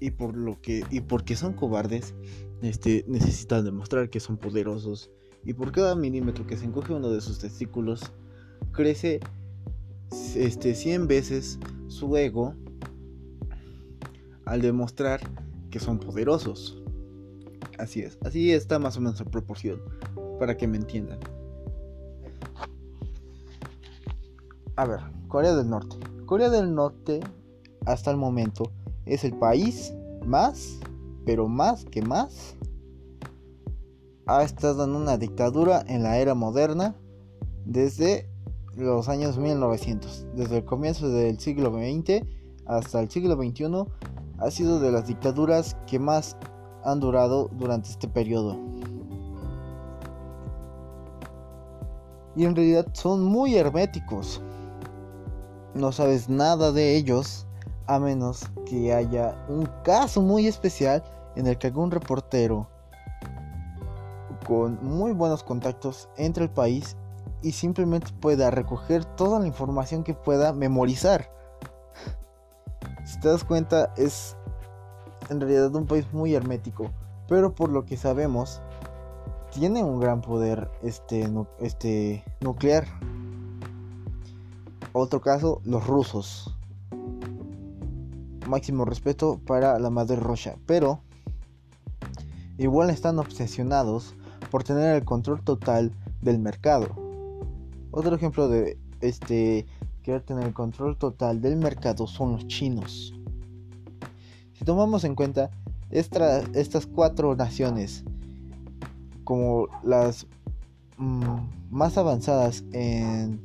[0.00, 2.14] Y por lo que y porque son cobardes,
[2.62, 5.10] este necesitan demostrar que son poderosos
[5.44, 8.12] y por cada milímetro que se encoge uno de sus testículos
[8.72, 9.20] crece
[10.34, 12.54] este 100 veces su ego
[14.44, 15.20] al demostrar
[15.70, 16.82] que son poderosos.
[17.78, 19.80] Así es, así está más o menos en proporción,
[20.38, 21.20] para que me entiendan.
[24.76, 25.96] A ver, Corea del Norte.
[26.24, 27.20] Corea del Norte
[27.84, 28.72] hasta el momento
[29.06, 29.92] es el país
[30.24, 30.78] más,
[31.28, 32.56] pero más que más,
[34.26, 36.96] ha estado en una dictadura en la era moderna
[37.66, 38.30] desde
[38.74, 40.26] los años 1900.
[40.34, 42.24] Desde el comienzo del siglo XX
[42.64, 43.84] hasta el siglo XXI
[44.38, 46.34] ha sido de las dictaduras que más
[46.82, 48.56] han durado durante este periodo.
[52.36, 54.40] Y en realidad son muy herméticos.
[55.74, 57.46] No sabes nada de ellos
[57.86, 61.02] a menos que haya un caso muy especial
[61.38, 62.68] en el que algún reportero
[64.44, 66.96] con muy buenos contactos entre el país
[67.42, 71.30] y simplemente pueda recoger toda la información que pueda memorizar.
[73.04, 74.36] Si te das cuenta es
[75.30, 76.90] en realidad un país muy hermético,
[77.28, 78.60] pero por lo que sabemos
[79.52, 82.84] tiene un gran poder este, este nuclear.
[84.92, 86.52] Otro caso, los rusos
[88.48, 91.02] máximo respeto para la madre Rocha, pero
[92.58, 94.14] igual están obsesionados
[94.50, 96.88] por tener el control total del mercado.
[97.90, 99.66] Otro ejemplo de este
[100.02, 103.14] querer tener el control total del mercado son los chinos.
[104.54, 105.50] Si tomamos en cuenta
[105.90, 108.04] estas cuatro naciones
[109.24, 110.26] como las
[110.96, 111.36] mm,
[111.70, 113.40] más avanzadas en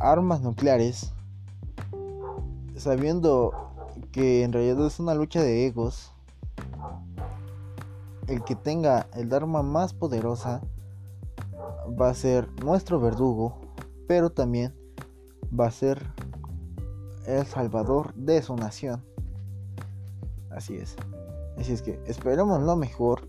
[0.00, 1.12] armas nucleares,
[2.76, 3.52] sabiendo
[4.12, 6.13] que en realidad es una lucha de egos.
[8.26, 10.62] El que tenga el arma más poderosa
[12.00, 13.60] va a ser nuestro verdugo,
[14.06, 14.74] pero también
[15.58, 16.02] va a ser
[17.26, 19.04] el salvador de su nación.
[20.50, 20.96] Así es.
[21.58, 23.28] Así es que esperemos lo mejor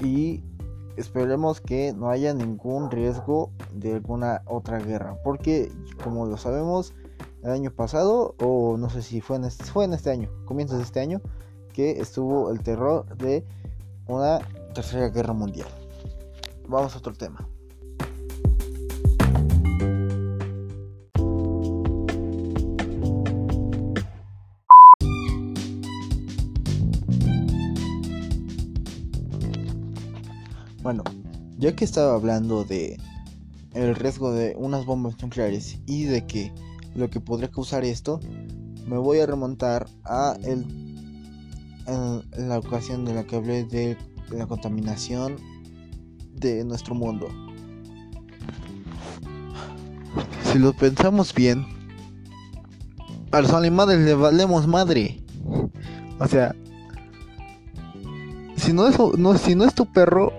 [0.00, 0.42] y
[0.96, 5.70] esperemos que no haya ningún riesgo de alguna otra guerra, porque
[6.02, 6.94] como lo sabemos,
[7.42, 10.78] el año pasado, o no sé si fue en este, fue en este año, comienzos
[10.78, 11.20] de este año,
[11.76, 13.44] que estuvo el terror de
[14.06, 14.38] una
[14.72, 15.68] tercera guerra mundial.
[16.66, 17.46] Vamos a otro tema.
[30.82, 31.04] Bueno,
[31.58, 32.96] ya que estaba hablando de
[33.74, 36.54] el riesgo de unas bombas nucleares y de que
[36.94, 38.18] lo que podría causar esto,
[38.86, 40.64] me voy a remontar a el,
[41.86, 43.96] en la ocasión de la que hablé de
[44.30, 45.36] la contaminación
[46.34, 47.28] de nuestro mundo.
[50.44, 51.66] Si lo pensamos bien,
[53.32, 55.22] a los animales le valemos madre.
[56.18, 56.54] O sea,
[58.56, 60.32] si no es, no, si no es tu perro,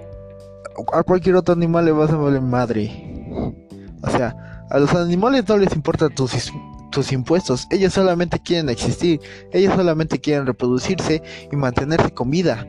[0.94, 3.56] a cualquier otro animal le vas a valer madre.
[4.02, 6.52] O sea, a los animales no les importan tus,
[6.98, 7.68] tus impuestos.
[7.70, 9.22] Ellos solamente quieren existir.
[9.54, 12.66] Ellos solamente quieren reproducirse y mantenerse con vida.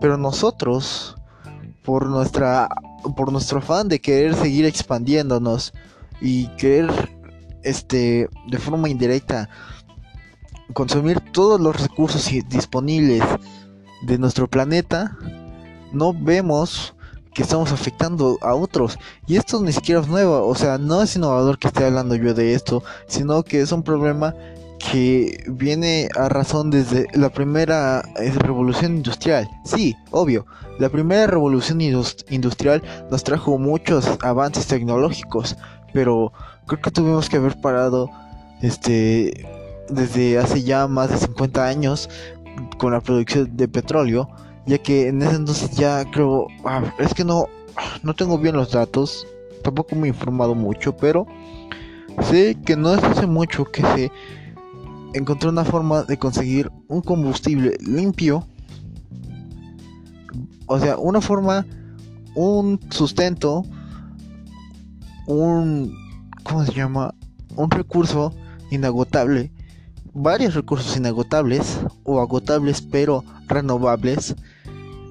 [0.00, 1.14] Pero nosotros,
[1.84, 2.68] por nuestra
[3.14, 5.72] por nuestro afán de querer seguir expandiéndonos
[6.20, 6.90] y querer
[7.62, 9.48] este de forma indirecta
[10.74, 13.22] consumir todos los recursos disponibles
[14.02, 15.16] de nuestro planeta,
[15.92, 16.94] no vemos
[17.34, 18.98] que estamos afectando a otros.
[19.26, 22.34] Y esto ni siquiera es nuevo, o sea, no es innovador que esté hablando yo
[22.34, 24.34] de esto, sino que es un problema
[24.78, 29.48] que viene a razón desde la primera eh, revolución industrial.
[29.64, 30.46] Sí, obvio,
[30.78, 35.56] la primera revolución industrial nos trajo muchos avances tecnológicos,
[35.92, 36.32] pero
[36.66, 38.10] creo que tuvimos que haber parado
[38.62, 39.46] este
[39.90, 42.08] desde hace ya más de 50 años
[42.78, 44.30] con la producción de petróleo
[44.66, 47.46] ya que en ese entonces ya creo, ah, es que no,
[48.02, 49.26] no tengo bien los datos,
[49.62, 51.26] tampoco me he informado mucho, pero
[52.30, 54.12] sé que no es hace mucho que se
[55.14, 58.46] encontró una forma de conseguir un combustible limpio,
[60.66, 61.66] o sea, una forma,
[62.34, 63.64] un sustento,
[65.26, 65.94] un,
[66.44, 67.14] ¿cómo se llama?
[67.56, 68.32] Un recurso
[68.70, 69.50] inagotable
[70.12, 74.34] varios recursos inagotables o agotables pero renovables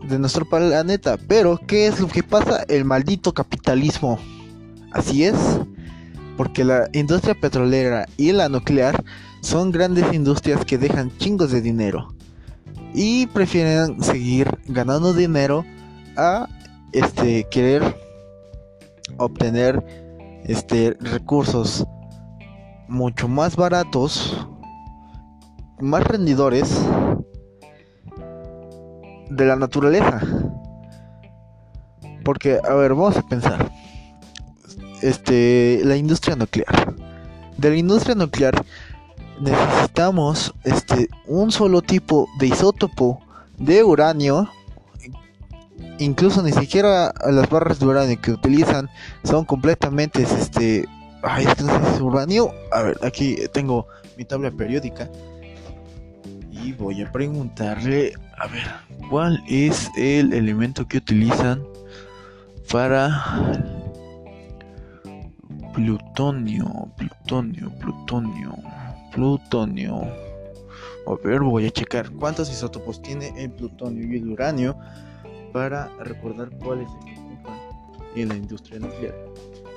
[0.07, 1.17] de nuestro planeta.
[1.27, 2.63] Pero, ¿qué es lo que pasa?
[2.67, 4.19] El maldito capitalismo.
[4.91, 5.35] Así es,
[6.37, 9.03] porque la industria petrolera y la nuclear
[9.41, 12.13] son grandes industrias que dejan chingos de dinero
[12.93, 15.63] y prefieren seguir ganando dinero
[16.17, 16.47] a
[16.91, 17.95] este querer
[19.17, 19.83] obtener
[20.45, 21.85] este recursos
[22.87, 24.38] mucho más baratos
[25.81, 26.69] más rendidores
[29.29, 30.21] de la naturaleza.
[32.23, 33.71] Porque, a ver, vamos a pensar.
[35.01, 36.95] Este, la industria nuclear.
[37.57, 38.63] De la industria nuclear
[39.39, 43.21] necesitamos este un solo tipo de isótopo
[43.57, 44.49] de uranio.
[45.97, 48.89] Incluso ni siquiera las barras de uranio que utilizan
[49.23, 50.85] son completamente este
[51.23, 52.51] ay, es es uranio.
[52.71, 53.87] A ver, aquí tengo
[54.17, 55.09] mi tabla periódica
[56.63, 58.63] y voy a preguntarle, a ver,
[59.09, 61.63] ¿cuál es el elemento que utilizan
[62.71, 63.63] para
[65.73, 68.55] plutonio, plutonio, plutonio,
[69.13, 70.01] plutonio?
[71.07, 74.77] A ver, voy a checar cuántos isótopos tiene el plutonio y el uranio
[75.51, 77.59] para recordar cuáles se ocupan
[78.15, 79.15] en la industria nuclear.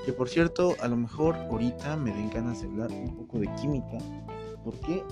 [0.05, 3.49] Que por cierto, a lo mejor ahorita me den ganas de hablar un poco de
[3.55, 3.99] química,
[4.65, 5.03] porque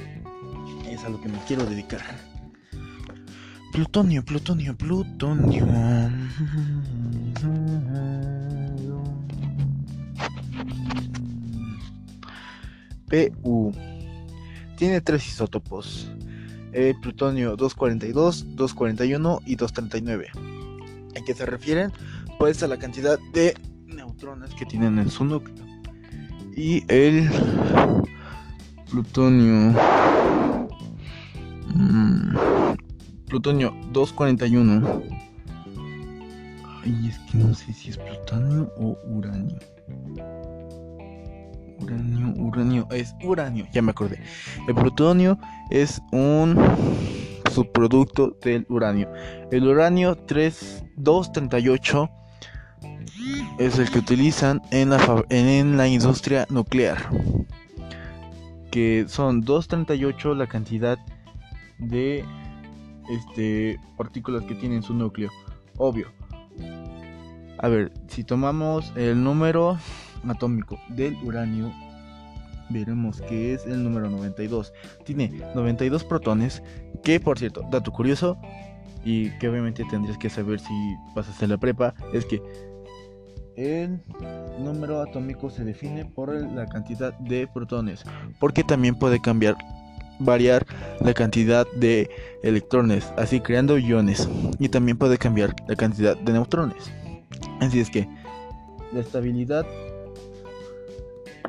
[0.88, 2.00] es a lo que me quiero dedicar.
[3.72, 5.66] Plutonio, plutonio, plutonio.
[13.08, 13.72] PU.
[14.76, 16.10] Tiene tres isótopos.
[16.72, 20.28] El plutonio 242, 241 y 239.
[21.16, 21.92] ¿A qué se refieren?
[22.38, 23.54] Pues a la cantidad de
[23.86, 25.64] neutrones que tienen en su núcleo.
[26.56, 27.28] Y el
[28.90, 29.74] plutonio
[31.74, 32.34] Mm,
[33.26, 35.02] plutonio 241.
[36.82, 39.56] Ay, es que no sé si es plutonio o uranio.
[41.80, 44.20] Uranio, uranio, es uranio, ya me acordé.
[44.66, 45.38] El plutonio
[45.70, 46.58] es un
[47.50, 49.08] subproducto del uranio.
[49.50, 52.10] El uranio 3238
[53.58, 56.98] es el que utilizan en la, en la industria nuclear.
[58.70, 60.98] Que son 238 la cantidad
[61.78, 62.24] de
[63.10, 65.30] este, partículas que tienen su núcleo.
[65.76, 66.08] Obvio.
[67.58, 69.78] A ver, si tomamos el número
[70.28, 71.72] atómico del uranio,
[72.70, 74.72] veremos que es el número 92.
[75.04, 76.62] Tiene 92 protones,
[77.02, 78.38] que por cierto, dato curioso,
[79.04, 80.72] y que obviamente tendrías que saber si
[81.14, 82.42] vas a la prepa, es que
[83.60, 84.00] el
[84.58, 88.04] número atómico se define por la cantidad de protones,
[88.38, 89.56] porque también puede cambiar,
[90.18, 90.66] variar
[91.00, 92.08] la cantidad de
[92.42, 96.90] electrones, así creando iones, y también puede cambiar la cantidad de neutrones.
[97.60, 98.08] Así es que
[98.94, 99.66] la estabilidad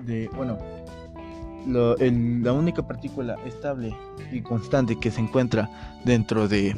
[0.05, 0.57] de, bueno,
[1.65, 3.95] la única partícula estable
[4.31, 5.69] y constante que se encuentra
[6.03, 6.75] dentro de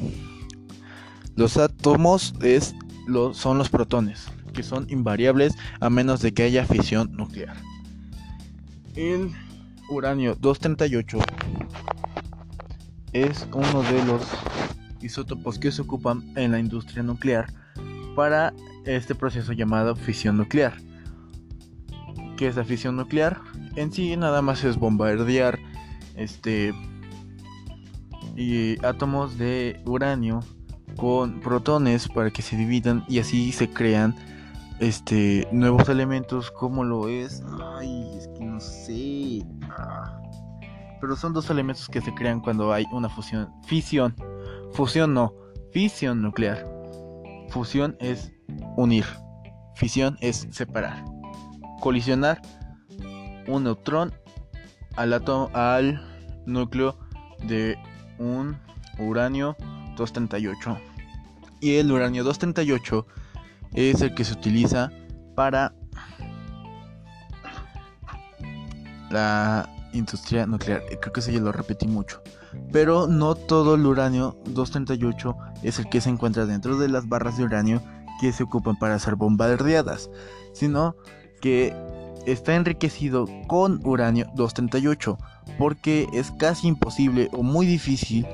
[1.36, 2.76] los átomos es,
[3.08, 7.56] lo, son los protones, que son invariables a menos de que haya fisión nuclear.
[8.96, 9.32] El
[9.90, 11.18] uranio 238
[13.14, 14.22] es uno de los
[15.02, 17.52] isótopos que se ocupan en la industria nuclear
[18.16, 18.54] para
[18.86, 20.78] este proceso llamado fisión nuclear.
[22.38, 23.42] ¿Qué es la fisión nuclear?
[23.76, 25.60] En sí nada más es bombardear
[26.16, 26.74] este
[28.36, 30.40] y átomos de uranio
[30.98, 34.16] con protones para que se dividan y así se crean
[34.80, 37.44] este nuevos elementos como lo es
[37.80, 39.46] ay es que no sé.
[39.70, 40.20] Ah.
[41.00, 44.16] pero son dos elementos que se crean cuando hay una fusión fisión.
[44.74, 45.34] Fusión no
[45.72, 46.68] fisión nuclear.
[47.50, 48.32] Fusión es
[48.78, 49.06] unir
[49.76, 51.04] fisión es separar.
[51.80, 52.42] Colisionar
[53.48, 54.14] un neutrón
[54.96, 56.02] al átomo al
[56.46, 56.98] núcleo
[57.48, 57.78] de
[58.20, 58.58] un
[59.00, 59.56] uranio
[59.98, 60.78] 238
[61.60, 63.06] y el uranio 238
[63.74, 64.92] es el que se utiliza
[65.36, 65.74] para
[69.10, 70.82] la industria nuclear.
[71.00, 72.22] Creo que eso ya lo repetí mucho.
[72.72, 77.38] Pero no todo el uranio 238 es el que se encuentra dentro de las barras
[77.38, 77.82] de uranio
[78.20, 80.10] que se ocupan para ser bombardeadas,
[80.54, 80.96] sino
[81.42, 81.76] que
[82.26, 85.18] está enriquecido con uranio 238
[85.58, 88.26] porque es casi imposible o muy difícil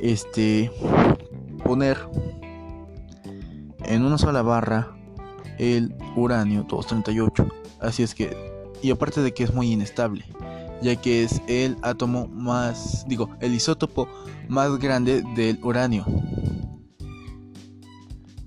[0.00, 0.70] este
[1.64, 1.98] poner
[3.84, 4.94] en una sola barra
[5.58, 7.48] el uranio 238.
[7.80, 8.36] Así es que,
[8.82, 10.24] y aparte de que es muy inestable,
[10.82, 14.08] ya que es el átomo más, digo, el isótopo
[14.48, 16.04] más grande del uranio.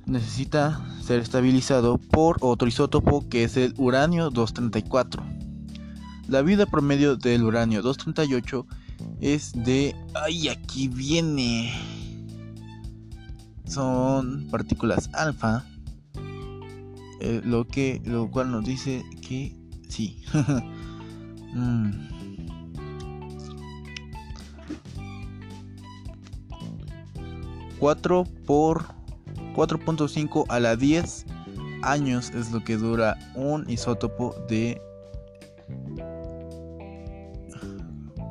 [0.06, 5.24] Necesita ser estabilizado por otro isótopo que es el uranio 234.
[6.28, 8.66] La vida promedio del uranio 238
[9.22, 9.96] es de...
[10.14, 11.72] ¡Ay, aquí viene!
[13.66, 15.66] Son partículas alfa.
[17.20, 19.56] Eh, lo que lo cual nos dice que
[19.88, 20.22] sí.
[27.80, 28.46] 4 mm.
[28.46, 28.84] por
[29.56, 31.26] 4.5 a la 10
[31.84, 34.82] años es lo que dura un isótopo de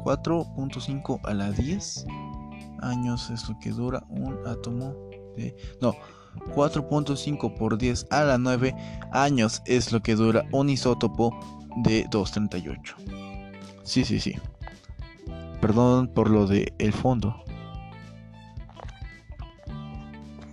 [0.05, 2.07] 4.5 a la 10
[2.81, 5.12] años es lo que dura un átomo
[5.81, 5.95] No,
[6.55, 8.75] 4.5 por 10 a la 9
[9.13, 11.39] años es lo que dura un isótopo
[11.77, 12.97] de 238.
[13.85, 14.35] Sí, sí, sí.
[15.61, 17.43] Perdón por lo de el fondo.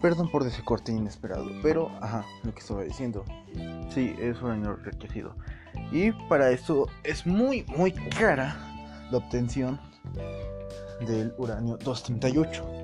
[0.02, 3.26] Perdón por ese corte inesperado, pero ajá, lo que estaba diciendo.
[3.94, 5.36] Sí, es un año enriquecido.
[5.92, 8.56] Y para eso es muy, muy cara
[9.12, 9.80] la obtención
[11.06, 12.79] del uranio 238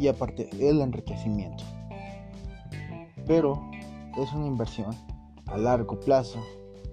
[0.00, 1.62] y aparte el enriquecimiento.
[3.26, 3.70] Pero
[4.18, 4.96] es una inversión
[5.46, 6.40] a largo plazo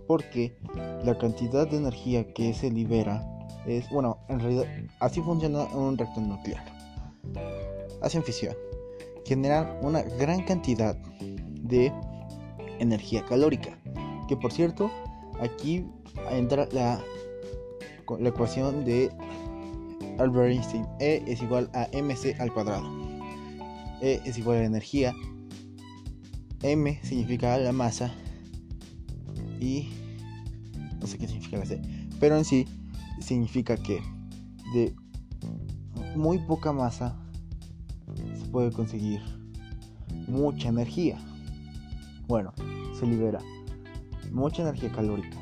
[0.07, 0.57] porque
[1.03, 3.25] la cantidad de energía que se libera
[3.65, 4.65] es, bueno, en realidad
[4.99, 6.63] así funciona un reactor nuclear.
[8.01, 8.55] Hacen fisión,
[9.25, 10.95] generan una gran cantidad
[11.61, 11.91] de
[12.79, 13.77] energía calórica,
[14.27, 14.91] que por cierto,
[15.41, 15.85] aquí
[16.31, 17.01] entra la
[18.19, 19.11] la ecuación de
[20.19, 20.85] Albert Einstein.
[20.99, 22.89] E es igual a mc al cuadrado.
[24.01, 25.13] E es igual a energía.
[26.63, 28.13] M significa la masa.
[29.59, 29.89] Y
[30.99, 31.81] no sé qué significa la C.
[32.19, 32.65] Pero en sí
[33.21, 34.01] significa que
[34.73, 34.95] de
[36.15, 37.15] muy poca masa
[38.39, 39.21] se puede conseguir
[40.27, 41.17] mucha energía.
[42.27, 42.53] Bueno,
[42.99, 43.39] se libera
[44.31, 45.37] mucha energía calórica.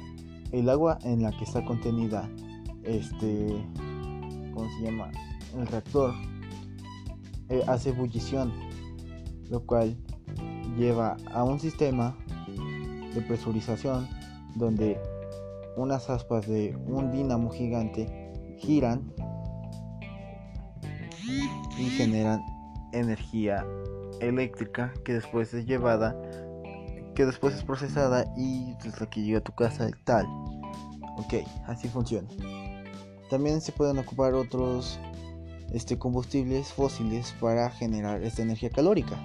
[0.52, 2.30] El agua en la que está contenida
[2.84, 3.48] este,
[4.56, 5.12] ¿cómo se llama?
[5.56, 6.16] El reactor
[7.50, 8.52] eh, hace ebullición,
[9.50, 9.96] lo cual
[10.78, 12.18] lleva a un sistema
[13.14, 14.08] de presurización
[14.56, 15.00] donde
[15.78, 19.14] unas aspas de un dínamo gigante giran
[21.78, 22.42] y generan
[22.94, 23.66] energía
[24.22, 26.16] eléctrica que después es llevada
[27.14, 30.26] que después es procesada y es la que llega a tu casa tal
[31.18, 31.34] Ok,
[31.68, 32.28] así funciona.
[33.30, 35.00] También se pueden ocupar otros
[35.74, 39.18] este, combustibles fósiles para generar esta energía calórica,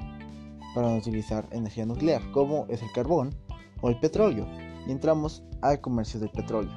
[0.75, 3.35] para utilizar energía nuclear, como es el carbón
[3.83, 4.47] o el petróleo.
[4.87, 6.73] Y entramos al comercio del petróleo.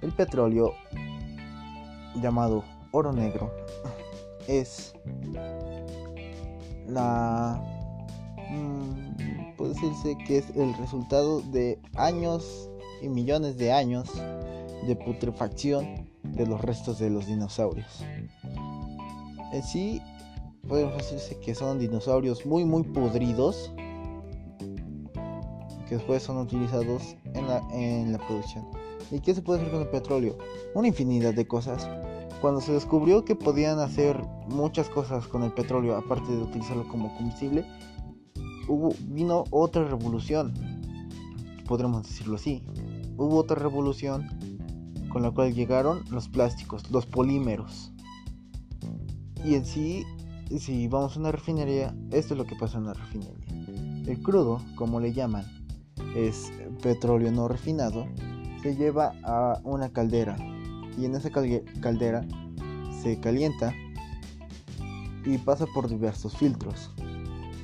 [0.00, 0.74] El petróleo,
[2.22, 2.62] llamado
[2.92, 3.52] oro negro,
[4.46, 4.94] es
[6.86, 7.60] la...
[8.50, 12.70] Mm, puede decirse que es el resultado de años
[13.02, 14.10] y millones de años
[14.86, 18.04] de putrefacción de los restos de los dinosaurios.
[19.52, 20.02] En sí,
[20.68, 23.72] podemos decirse que son dinosaurios muy muy podridos
[25.88, 28.66] que después son utilizados en la, en la producción.
[29.10, 30.36] ¿Y qué se puede hacer con el petróleo?
[30.74, 31.88] Una infinidad de cosas.
[32.42, 37.16] Cuando se descubrió que podían hacer muchas cosas con el petróleo, aparte de utilizarlo como
[37.16, 37.64] combustible,
[38.68, 40.52] hubo, vino otra revolución,
[41.66, 42.62] podremos decirlo así.
[43.16, 44.28] Hubo otra revolución
[45.10, 47.92] con la cual llegaron los plásticos, los polímeros.
[49.44, 50.04] Y en sí,
[50.58, 53.46] si vamos a una refinería, esto es lo que pasa en una refinería.
[54.06, 55.44] El crudo, como le llaman,
[56.14, 56.50] es
[56.82, 58.06] petróleo no refinado,
[58.62, 60.36] se lleva a una caldera
[60.98, 62.24] y en esa caldera
[63.02, 63.72] se calienta
[65.24, 66.90] y pasa por diversos filtros.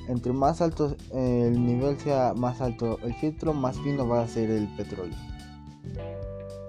[0.08, 4.50] Entre más alto el nivel sea más alto el filtro, más fino va a ser
[4.50, 5.16] el petróleo.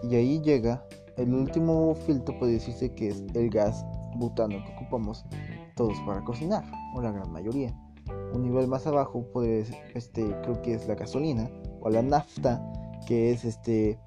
[0.04, 0.86] Y ahí llega
[1.18, 3.86] el último filtro, puede decirse que es el gas
[4.16, 5.26] butano que ocupamos
[5.76, 7.74] todos para cocinar, o la gran mayoría.
[8.34, 11.50] Un nivel más abajo, pues, este, creo que es la gasolina
[11.82, 12.62] o la nafta,
[13.08, 14.00] que es este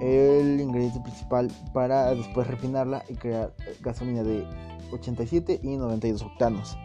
[0.00, 4.44] el ingrediente principal para después refinarla y crear gasolina de
[4.92, 6.76] 87 y 92 octanos.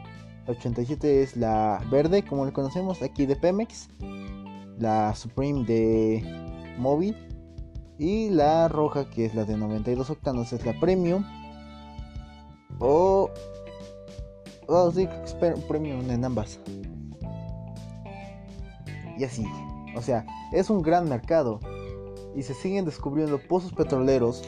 [0.45, 3.89] La 87 es la verde, como le conocemos aquí de Pemex,
[4.78, 7.26] la Supreme de Móvil
[7.99, 11.23] y la roja, que es la de 92 octanos, es la Premium.
[12.79, 13.29] O.
[14.67, 15.07] Oh, sí,
[15.67, 16.59] Premium en ambas.
[19.17, 19.45] Y así.
[19.95, 21.59] O sea, es un gran mercado.
[22.35, 24.43] Y se siguen descubriendo pozos petroleros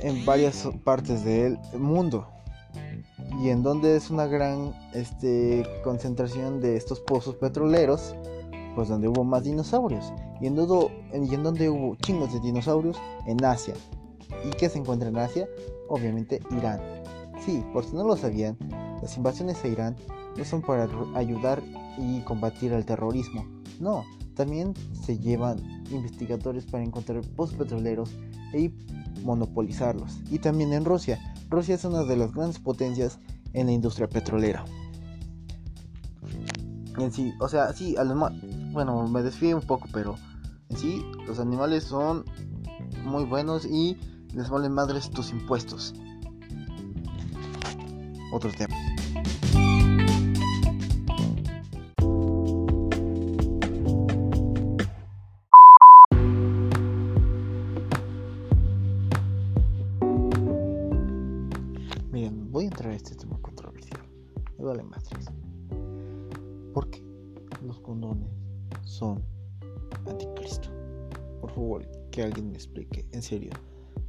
[0.00, 2.26] en varias partes del mundo.
[3.42, 8.14] Y en donde es una gran este, concentración de estos pozos petroleros
[8.74, 10.12] pues donde hubo más dinosaurios.
[10.40, 12.96] Y en, todo, y en donde hubo chingos de dinosaurios,
[13.26, 13.74] en Asia.
[14.44, 15.48] ¿Y qué se encuentra en Asia?
[15.88, 16.80] Obviamente Irán.
[17.44, 18.56] Sí, por si no lo sabían,
[19.02, 19.96] las invasiones a Irán
[20.36, 21.62] no son para ayudar
[21.98, 23.44] y combatir al terrorismo.
[23.80, 24.04] No,
[24.34, 25.58] también se llevan
[25.90, 28.10] investigadores para encontrar pozos petroleros
[28.52, 28.72] y
[29.22, 30.20] monopolizarlos.
[30.30, 31.18] Y también en Rusia.
[31.50, 33.18] Rusia es una de las grandes potencias
[33.52, 34.64] en la industria petrolera.
[36.98, 38.16] En sí, o sea, sí, a los
[38.74, 40.16] bueno, me desfíe un poco, pero
[40.68, 42.24] en sí los animales son
[43.04, 43.96] muy buenos y
[44.34, 45.94] les valen madres tus impuestos.
[48.32, 48.74] Otro tema.
[62.10, 64.00] Miren, voy a entrar a este tema controversial.
[64.58, 65.30] Me vale madres.
[66.72, 67.04] ¿Por qué
[67.62, 68.43] los condones
[68.94, 69.22] son
[70.06, 70.68] anticristo?
[71.40, 73.04] Por favor, que alguien me explique.
[73.12, 73.50] En serio,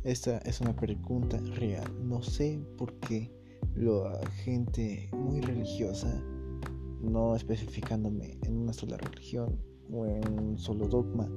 [0.04, 1.92] esta es una pregunta real.
[2.08, 3.32] No sé por qué
[3.76, 6.08] la gente muy religiosa,
[7.02, 9.60] no especificándome en una sola religión
[9.92, 11.28] o en un solo dogma,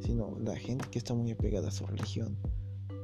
[0.00, 2.36] sino la gente que está muy apegada a su religión,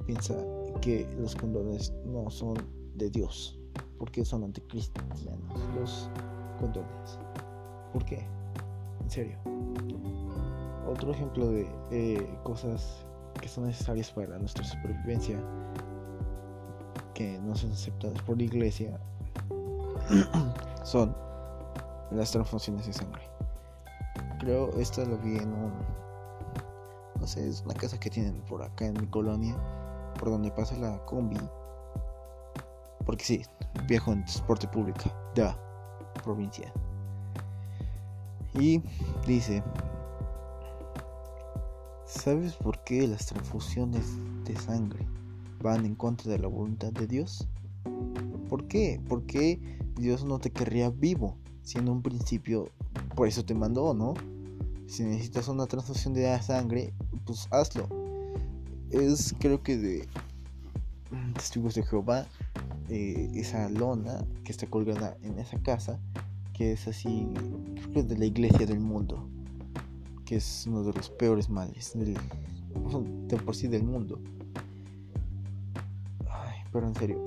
[0.06, 0.34] piensa
[0.80, 2.56] que los condones no son
[2.94, 3.58] de Dios,
[3.98, 5.24] porque son anticristianos
[5.74, 6.08] los
[6.60, 7.18] condones.
[7.92, 8.37] ¿Por qué?
[9.08, 9.38] En serio.
[10.86, 13.06] Otro ejemplo de eh, cosas
[13.40, 15.40] que son necesarias para nuestra supervivencia,
[17.14, 19.00] que no son aceptadas por la iglesia,
[20.84, 21.16] son
[22.10, 23.22] las transfusiones de sangre.
[24.40, 25.72] Creo esto lo vi en un.
[27.18, 29.56] No sé, es una casa que tienen por acá en mi colonia,
[30.18, 31.40] por donde pasa la combi.
[33.06, 33.42] Porque sí,
[33.86, 35.50] viajo en transporte público de
[36.22, 36.70] provincia.
[38.58, 38.82] Y
[39.26, 39.62] dice,
[42.06, 44.04] ¿sabes por qué las transfusiones
[44.44, 45.06] de sangre
[45.62, 47.46] van en contra de la voluntad de Dios?
[48.48, 49.00] ¿Por qué?
[49.08, 49.60] Porque
[49.96, 52.70] Dios no te querría vivo, siendo un principio,
[53.14, 54.14] por eso te mandó, ¿no?
[54.86, 56.92] Si necesitas una transfusión de sangre,
[57.26, 57.86] pues hazlo.
[58.90, 60.08] Es creo que de
[61.34, 62.26] testigos de Jehová,
[62.88, 66.00] eh, esa lona que está colgada en esa casa,
[66.58, 67.28] que es así,
[67.76, 69.28] creo que de la iglesia del mundo,
[70.24, 72.14] que es uno de los peores males del
[73.28, 74.18] de por sí del mundo.
[76.72, 77.18] Pero en serio,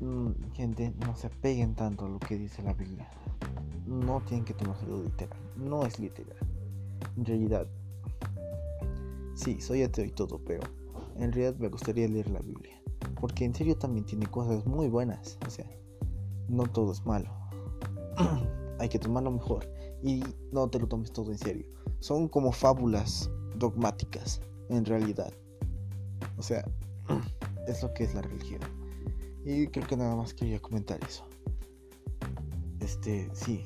[0.00, 3.08] mm, gente, no se apeguen tanto a lo que dice la Biblia.
[3.86, 5.38] No tienen que tomárselo literal.
[5.56, 6.36] No es literal.
[7.16, 7.66] En realidad,
[9.34, 10.62] sí, soy ateo y todo, pero
[11.16, 12.80] en realidad me gustaría leer la Biblia.
[13.20, 15.38] Porque en serio también tiene cosas muy buenas.
[15.46, 15.70] O sea,
[16.48, 17.43] no todo es malo.
[18.78, 19.68] Hay que tomarlo mejor.
[20.02, 21.66] Y no te lo tomes todo en serio.
[22.00, 25.32] Son como fábulas dogmáticas, en realidad.
[26.36, 26.64] O sea,
[27.66, 28.60] es lo que es la religión.
[29.44, 31.24] Y creo que nada más quería comentar eso.
[32.80, 33.64] Este, sí.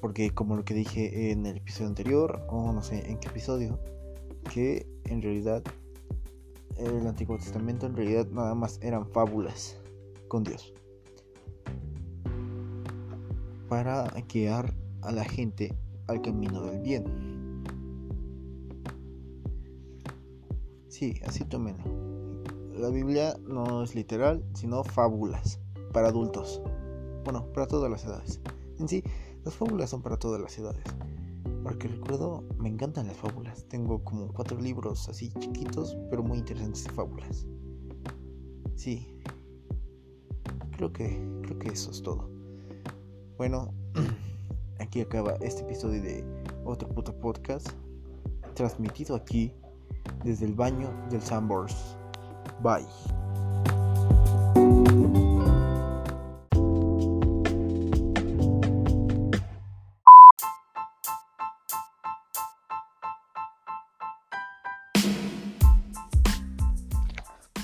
[0.00, 3.78] Porque como lo que dije en el episodio anterior, o no sé en qué episodio,
[4.52, 5.62] que en realidad
[6.76, 9.76] el Antiguo Testamento en realidad nada más eran fábulas
[10.28, 10.72] con Dios.
[13.68, 17.04] Para guiar a la gente al camino del bien.
[20.88, 21.84] Sí, así tómenlo.
[22.78, 25.60] La Biblia no es literal, sino fábulas
[25.92, 26.62] para adultos.
[27.24, 28.40] Bueno, para todas las edades.
[28.78, 29.02] En sí,
[29.44, 30.84] las fábulas son para todas las edades.
[31.62, 33.66] Porque recuerdo, me encantan las fábulas.
[33.68, 37.46] Tengo como cuatro libros así chiquitos, pero muy interesantes de fábulas.
[38.76, 39.20] Sí.
[40.76, 42.37] Creo que, creo que eso es todo.
[43.38, 43.72] Bueno,
[44.80, 46.24] aquí acaba este episodio de
[46.64, 47.68] otro puto podcast.
[48.54, 49.54] Transmitido aquí
[50.24, 51.96] desde el baño del Sambors.
[52.60, 52.84] Bye.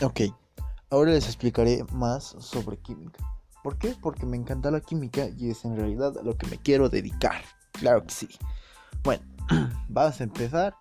[0.00, 0.20] Ok,
[0.90, 3.33] ahora les explicaré más sobre química.
[3.64, 3.96] ¿Por qué?
[3.98, 7.42] Porque me encanta la química y es en realidad a lo que me quiero dedicar.
[7.72, 8.28] Claro que sí.
[9.02, 9.24] Bueno,
[9.88, 10.74] vamos a empezar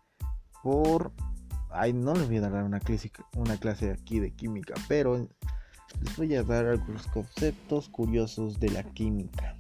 [0.61, 1.13] por...
[1.71, 5.15] Ay, no les voy a dar una clase, una clase aquí de química, pero
[6.01, 9.55] les voy a dar algunos conceptos curiosos de la química.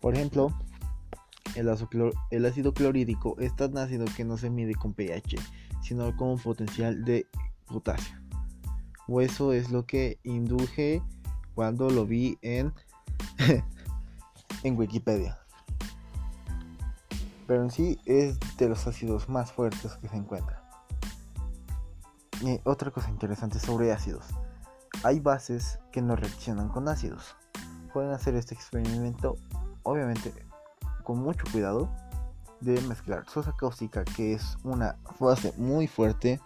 [0.00, 0.52] Por ejemplo,
[1.54, 5.36] el, ácido clorhídrico es tan ácido que no se mide con pH,
[5.84, 7.28] sino con potencial de
[7.66, 8.16] potasio.
[9.06, 11.00] O eso es lo que induje
[11.60, 12.72] cuando lo vi en,
[14.62, 15.38] en Wikipedia.
[17.46, 20.58] Pero en sí es de los ácidos más fuertes que se encuentran.
[22.40, 24.24] Y otra cosa interesante sobre ácidos.
[25.02, 27.36] Hay bases que no reaccionan con ácidos.
[27.92, 29.36] Pueden hacer este experimento,
[29.82, 30.32] obviamente,
[31.04, 31.94] con mucho cuidado
[32.62, 36.40] de mezclar sosa cáustica, que es una base muy fuerte,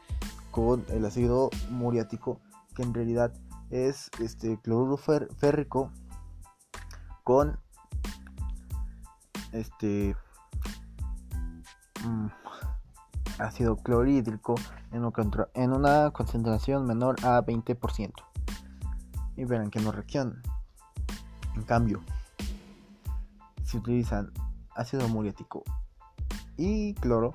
[0.51, 2.41] con el ácido muriático,
[2.75, 3.33] que en realidad
[3.75, 5.91] es este cloruro férrico
[7.25, 7.59] con
[9.51, 10.15] este
[12.07, 12.27] mm,
[13.41, 14.55] ácido clorhídrico
[14.93, 15.03] en,
[15.55, 18.13] en una concentración menor a 20%.
[19.37, 20.41] Y verán que no reaccionan.
[21.57, 22.01] En cambio,
[23.65, 24.31] si utilizan
[24.77, 25.65] ácido muriático
[26.57, 27.35] y cloro,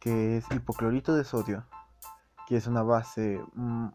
[0.00, 1.64] que es hipoclorito de sodio,
[2.48, 3.86] que es una base mm,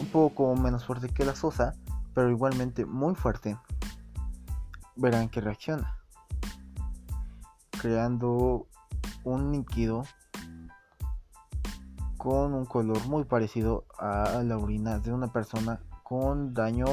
[0.00, 1.74] un poco menos fuerte que la sosa,
[2.14, 3.56] pero igualmente muy fuerte,
[4.96, 5.96] verán que reacciona,
[7.80, 8.66] creando
[9.24, 10.04] un líquido
[12.16, 16.86] con un color muy parecido a la orina de una persona con daño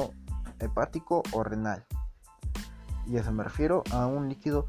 [0.58, 1.86] hepático o renal.
[3.06, 4.66] Y a eso me refiero a un líquido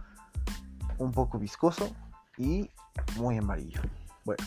[0.97, 1.89] un poco viscoso
[2.37, 2.69] y
[3.17, 3.81] muy amarillo.
[4.25, 4.43] Bueno.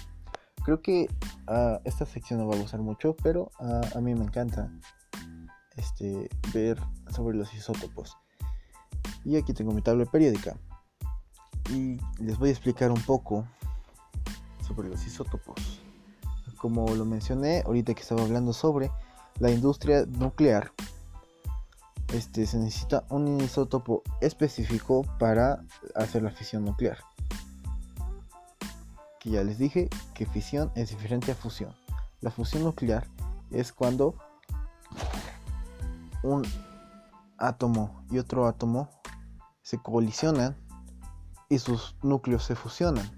[0.65, 1.09] Creo que
[1.49, 4.71] uh, esta sección no va a gustar mucho, pero uh, a mí me encanta
[5.77, 6.79] este, ver
[7.11, 8.17] sobre los isótopos.
[9.27, 10.57] Y aquí tengo mi tabla periódica.
[11.71, 13.47] Y les voy a explicar un poco
[14.67, 15.83] sobre los isótopos.
[16.57, 18.91] Como lo mencioné ahorita que estaba hablando sobre
[19.41, 20.73] la industria nuclear,
[22.15, 25.63] este, se necesita un isótopo específico para
[25.95, 26.99] hacer la fisión nuclear
[29.31, 31.75] ya les dije que fisión es diferente a fusión.
[32.21, 33.07] La fusión nuclear
[33.51, 34.15] es cuando
[36.23, 36.43] un
[37.39, 38.89] átomo y otro átomo
[39.63, 40.57] se colisionan
[41.49, 43.09] y sus núcleos se fusionan,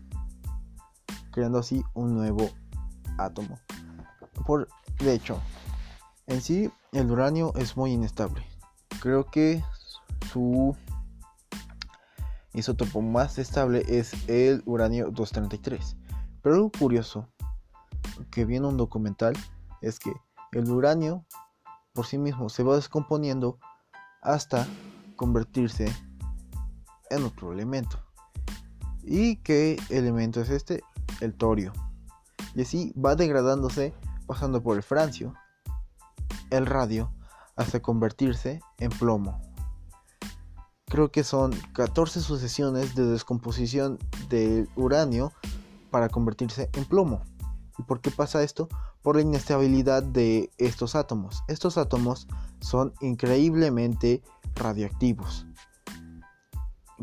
[1.33, 2.51] creando así un nuevo
[3.19, 3.59] átomo.
[4.47, 5.41] Por, de hecho,
[6.27, 8.45] en sí el uranio es muy inestable.
[9.01, 9.63] Creo que
[10.33, 10.77] su
[12.57, 15.97] isótopo más estable es el uranio 233.
[16.43, 17.29] Pero algo curioso
[18.31, 19.35] que viene un documental
[19.81, 20.13] es que
[20.53, 21.25] el uranio
[21.93, 23.59] por sí mismo se va descomponiendo
[24.23, 24.67] hasta
[25.17, 25.87] convertirse
[27.11, 27.99] en otro elemento.
[29.03, 30.83] ¿Y qué elemento es este?
[31.21, 31.73] el torio.
[32.55, 33.95] Y así va degradándose
[34.27, 35.35] pasando por el francio,
[36.51, 37.13] el radio,
[37.57, 39.41] hasta convertirse en plomo.
[40.97, 43.99] Creo que son 14 sucesiones de descomposición
[44.31, 45.31] del uranio
[45.91, 47.23] para convertirse en plomo.
[47.77, 48.71] ¿Y por qué pasa esto?
[49.03, 51.43] Por la inestabilidad de estos átomos.
[51.49, 52.29] Estos átomos
[52.61, 54.23] son increíblemente
[54.55, 55.47] radioactivos.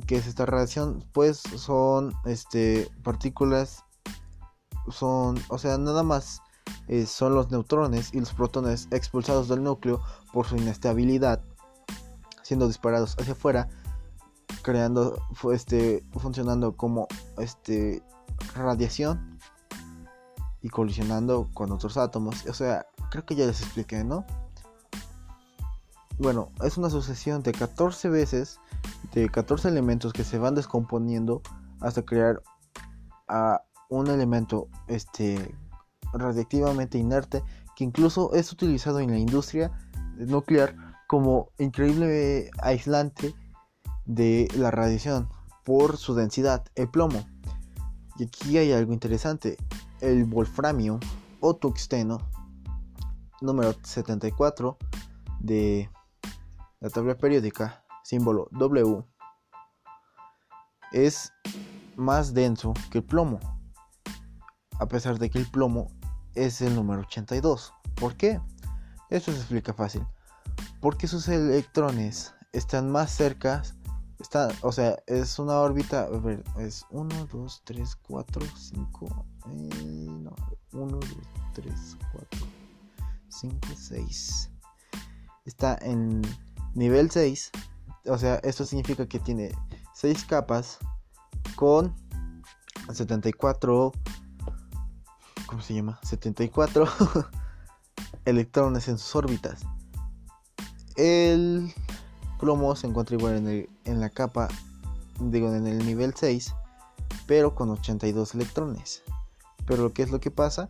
[0.07, 1.03] ¿Qué es esta radiación?
[1.13, 3.83] Pues son este, partículas,
[4.89, 6.41] son, o sea, nada más
[6.87, 11.43] eh, son los neutrones y los protones expulsados del núcleo por su inestabilidad,
[12.41, 13.69] siendo disparados hacia afuera,
[14.63, 17.07] creando, este, funcionando como
[17.37, 18.01] este,
[18.55, 19.37] radiación
[20.61, 22.45] y colisionando con otros átomos.
[22.47, 24.25] O sea, creo que ya les expliqué, ¿no?
[26.17, 28.59] Bueno, es una sucesión de 14 veces
[29.13, 31.41] de 14 elementos que se van descomponiendo
[31.81, 32.41] hasta crear
[33.27, 35.55] a un elemento este
[36.13, 37.43] radiactivamente inerte
[37.75, 39.71] que incluso es utilizado en la industria
[40.17, 40.75] nuclear
[41.07, 43.35] como increíble aislante
[44.05, 45.29] de la radiación
[45.63, 47.25] por su densidad, el plomo.
[48.17, 49.57] Y aquí hay algo interesante,
[50.01, 50.99] el wolframio
[51.39, 52.19] o tuxteno
[53.41, 54.77] número 74
[55.39, 55.89] de
[56.79, 59.03] la tabla periódica símbolo W,
[60.91, 61.33] es
[61.95, 63.39] más denso que el plomo,
[64.79, 65.87] a pesar de que el plomo
[66.35, 67.73] es el número 82.
[67.95, 68.39] ¿Por qué?
[69.09, 70.05] Eso se explica fácil.
[70.81, 73.63] Porque sus electrones están más cerca,
[74.23, 80.35] está, o sea, es una órbita, a ver, es 1, 2, 3, 4, 5, no,
[80.71, 81.05] 1, 2,
[81.53, 82.47] 3, 4,
[83.29, 84.49] 5, 6.
[85.45, 86.21] Está en
[86.73, 87.51] nivel 6
[88.05, 89.51] o sea, esto significa que tiene
[89.93, 90.79] 6 capas
[91.55, 91.95] con
[92.91, 93.91] 74
[95.45, 95.99] ¿cómo se llama?
[96.03, 96.87] 74
[98.25, 99.61] electrones en sus órbitas.
[100.95, 101.73] El
[102.39, 104.47] plomo se encuentra igual en, en la capa,
[105.19, 106.53] digo, en el nivel 6,
[107.27, 109.03] pero con 82 electrones.
[109.65, 110.69] Pero ¿qué es lo que pasa?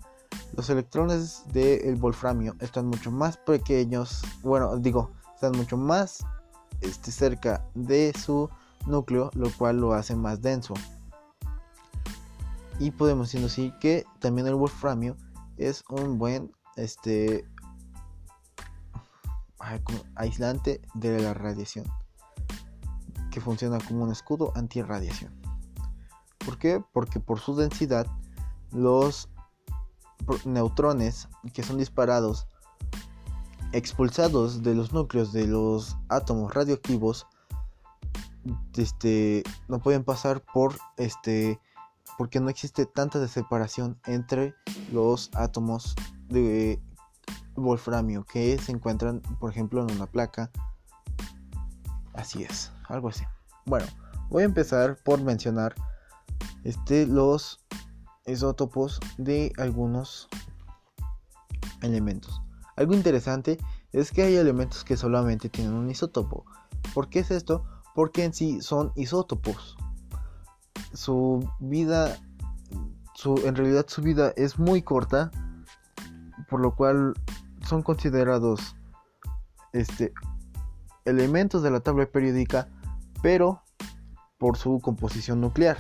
[0.56, 6.26] Los electrones del wolframio están mucho más pequeños, bueno, digo, están mucho más
[6.82, 8.50] esté cerca de su
[8.86, 10.74] núcleo, lo cual lo hace más denso.
[12.80, 15.16] Y podemos decir así que también el wolframio
[15.58, 17.48] es un buen este
[20.16, 21.86] aislante de la radiación
[23.34, 25.34] que funciona como un escudo antirradiación.
[26.46, 26.84] ¿Por qué?
[26.94, 28.06] Porque por su densidad
[28.72, 29.28] los
[30.46, 32.48] neutrones que son disparados
[33.72, 37.26] expulsados de los núcleos de los átomos radioactivos
[38.78, 41.60] este, no pueden pasar por este
[42.18, 44.54] porque no existe tanta separación entre
[44.92, 45.96] los átomos
[46.30, 46.80] de
[47.56, 50.52] wolframio que se encuentran por ejemplo en una placa
[52.14, 53.24] así es algo así
[53.66, 53.86] bueno
[54.30, 55.76] voy a empezar por mencionar
[56.64, 57.60] este los
[58.26, 60.28] isótopos de algunos
[61.82, 62.42] elementos
[62.76, 63.60] algo interesante
[63.92, 66.46] es que hay elementos que solamente tienen un isótopo.
[66.94, 67.64] ¿Por qué es esto?
[67.94, 69.78] Porque en sí son isótopos.
[70.94, 72.18] Su vida,
[73.14, 75.30] su, en realidad su vida es muy corta,
[76.50, 77.14] por lo cual
[77.68, 78.76] son considerados
[79.72, 80.12] este,
[81.06, 82.70] elementos de la tabla periódica,
[83.22, 83.62] pero
[84.38, 85.78] por su composición nuclear.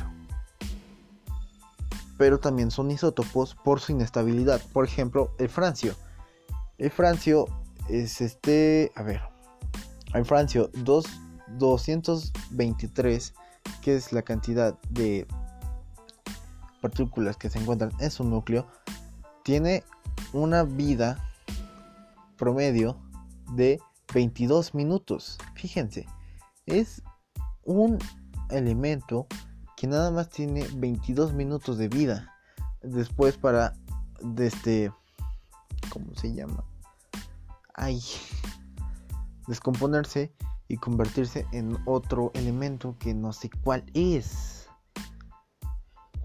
[2.17, 4.61] Pero también son isótopos por su inestabilidad.
[4.71, 5.95] Por ejemplo, el francio
[6.77, 7.45] el francio
[7.87, 9.21] es este, a ver,
[10.13, 11.05] el francio 2,
[11.57, 13.33] 223,
[13.81, 15.27] que es la cantidad de
[16.81, 18.67] partículas que se encuentran en su núcleo,
[19.43, 19.83] tiene
[20.33, 21.23] una vida
[22.37, 22.97] promedio
[23.53, 23.79] de
[24.13, 25.37] 22 minutos.
[25.55, 26.05] Fíjense,
[26.65, 27.01] es
[27.63, 27.99] un
[28.49, 29.27] elemento
[29.75, 32.33] que nada más tiene 22 minutos de vida.
[32.81, 33.73] Después para
[34.21, 34.91] de este
[35.89, 36.63] ¿cómo se llama?
[37.75, 38.01] Ay,
[39.47, 40.33] descomponerse
[40.67, 44.67] y convertirse en otro elemento que no sé cuál es.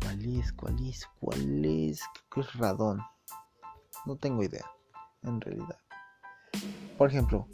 [0.01, 0.53] ¿Cuál es?
[0.53, 1.07] ¿Cuál es?
[1.21, 2.03] ¿Cuál es?
[2.33, 3.03] ¿Qué es radón?
[4.07, 4.65] No tengo idea,
[5.23, 5.79] en realidad.
[6.97, 7.49] Por ejemplo,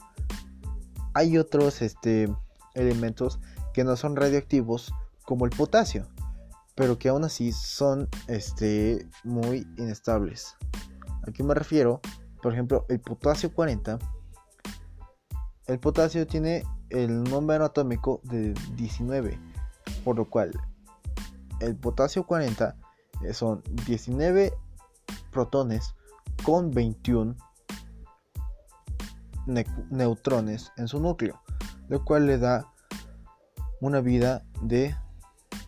[1.14, 2.28] hay otros este,
[2.74, 3.40] elementos
[3.72, 4.92] que no son radioactivos
[5.24, 6.06] como el potasio,
[6.74, 10.56] pero que aún así son este, muy inestables.
[11.26, 12.00] ¿A qué me refiero?
[12.42, 13.98] Por ejemplo, el potasio 40.
[15.66, 19.38] El potasio tiene el número atómico de 19,
[20.04, 20.52] por lo cual
[21.60, 22.76] el potasio 40
[23.22, 24.52] eh, son 19
[25.30, 25.94] protones
[26.44, 27.36] con 21
[29.46, 31.40] neutrones en su núcleo,
[31.88, 32.72] lo cual le da
[33.80, 34.96] una vida de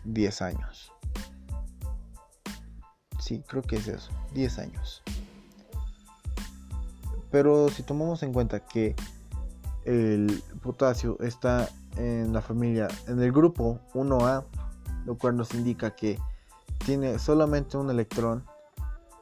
[0.05, 0.91] 10 años.
[3.19, 5.03] Sí, creo que es eso, 10 años.
[7.29, 8.95] Pero si tomamos en cuenta que
[9.85, 14.45] el potasio está en la familia, en el grupo 1A,
[15.05, 16.19] lo cual nos indica que
[16.85, 18.45] tiene solamente un electrón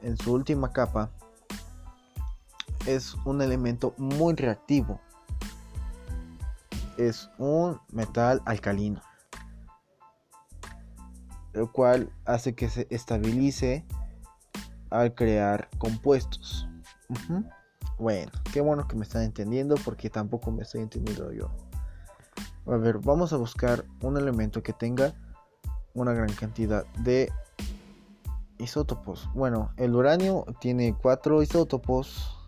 [0.01, 1.09] en su última capa,
[2.85, 4.99] es un elemento muy reactivo.
[6.97, 9.01] Es un metal alcalino,
[11.53, 13.85] lo cual hace que se estabilice
[14.89, 16.67] al crear compuestos.
[17.99, 21.51] Bueno, qué bueno que me están entendiendo porque tampoco me estoy entendiendo yo.
[22.65, 25.13] A ver, vamos a buscar un elemento que tenga
[25.93, 27.31] una gran cantidad de
[28.57, 29.29] isótopos.
[29.33, 32.44] Bueno, el uranio tiene cuatro isótopos,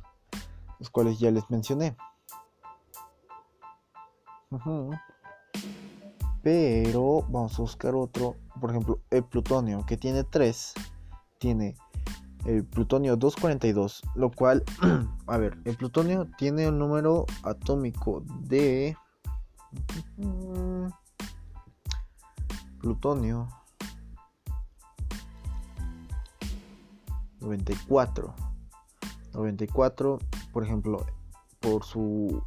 [0.79, 1.95] los cuales ya les mencioné.
[6.41, 10.73] Pero vamos a buscar otro, por ejemplo, el plutonio, que tiene tres.
[11.39, 11.75] Tiene
[12.45, 14.63] el plutonio 242, lo cual,
[15.27, 18.95] a ver, el plutonio tiene un número atómico de
[22.79, 23.49] plutonio
[27.41, 28.33] 94
[29.33, 30.19] 94
[30.51, 31.05] por ejemplo
[31.59, 32.43] por su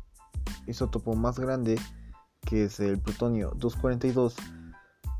[0.66, 1.78] isótopo más grande
[2.46, 4.36] que es el plutonio 242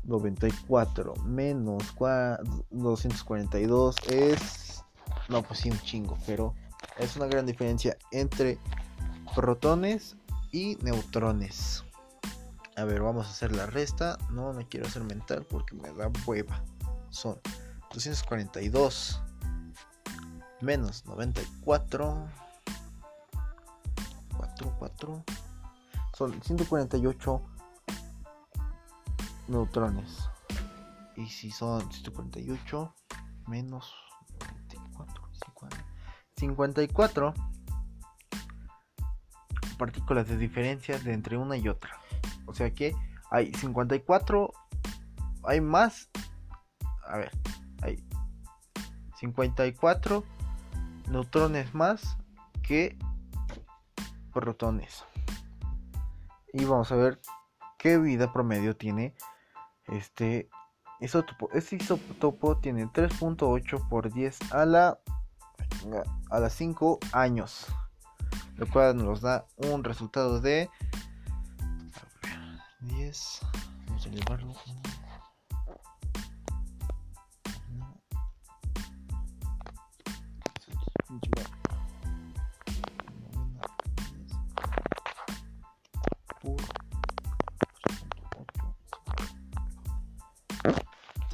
[0.03, 1.83] 94 menos
[2.69, 4.83] 242 es
[5.29, 6.53] no pues sí un chingo pero
[6.97, 8.57] es una gran diferencia entre
[9.35, 10.15] protones
[10.51, 11.83] y neutrones
[12.77, 14.17] a ver, vamos a hacer la resta.
[14.29, 16.63] No me quiero hacer mental porque me da hueva.
[17.09, 17.39] Son
[17.93, 19.21] 242
[20.61, 22.27] menos 94.
[25.01, 25.23] 4, 4.
[26.13, 27.41] Son 148
[29.47, 30.29] neutrones.
[31.15, 32.93] Y si son 148
[33.47, 33.93] menos
[34.39, 35.29] 94,
[36.37, 37.33] 54
[39.77, 41.99] partículas de diferencia de entre una y otra.
[42.45, 42.95] O sea que
[43.31, 44.53] hay 54,
[45.43, 46.09] hay más,
[47.07, 47.31] a ver,
[47.81, 48.03] hay
[49.19, 50.23] 54
[51.09, 52.17] neutrones más
[52.61, 52.97] que
[54.31, 55.05] protones.
[56.53, 57.19] Y vamos a ver
[57.77, 59.15] qué vida promedio tiene
[59.87, 60.49] este
[60.99, 61.49] isótopo.
[61.53, 64.99] Este isótopo tiene 3.8 por 10 a la
[66.29, 67.67] a las 5 años,
[68.57, 70.69] lo cual nos da un resultado de
[72.81, 73.41] 10.
[73.87, 74.53] Vamos a elevarlo.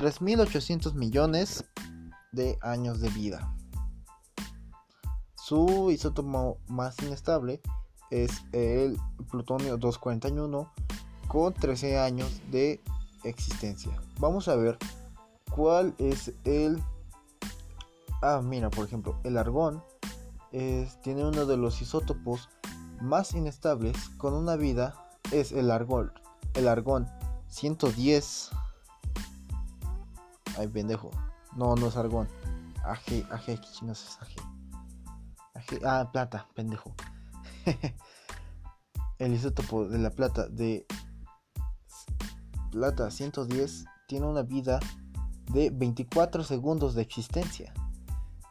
[0.07, 1.65] Tres mil ochocientos millones
[2.31, 3.53] de años de vida.
[5.35, 7.59] Su isótopo más inestable
[8.09, 8.97] es el
[9.29, 10.71] plutonio 241
[11.27, 12.79] con 13 años de
[13.25, 14.01] existencia.
[14.17, 14.77] Vamos a ver
[15.51, 16.81] cuál es el...
[18.21, 19.83] Ah, mira, por ejemplo, el argón
[20.51, 22.47] tiene uno de los isótopos
[23.01, 26.13] más inestables con una vida es el argón.
[26.53, 27.09] El argón
[27.49, 28.51] 110.
[30.57, 31.11] Ay, pendejo.
[31.55, 32.27] No, no es argón.
[32.83, 35.85] AG, AG, ¿qué es AG?
[35.85, 36.93] Ah, plata, pendejo.
[39.19, 40.85] el isótopo de la plata de
[42.71, 44.79] plata 110 tiene una vida
[45.51, 47.73] de 24 segundos de existencia.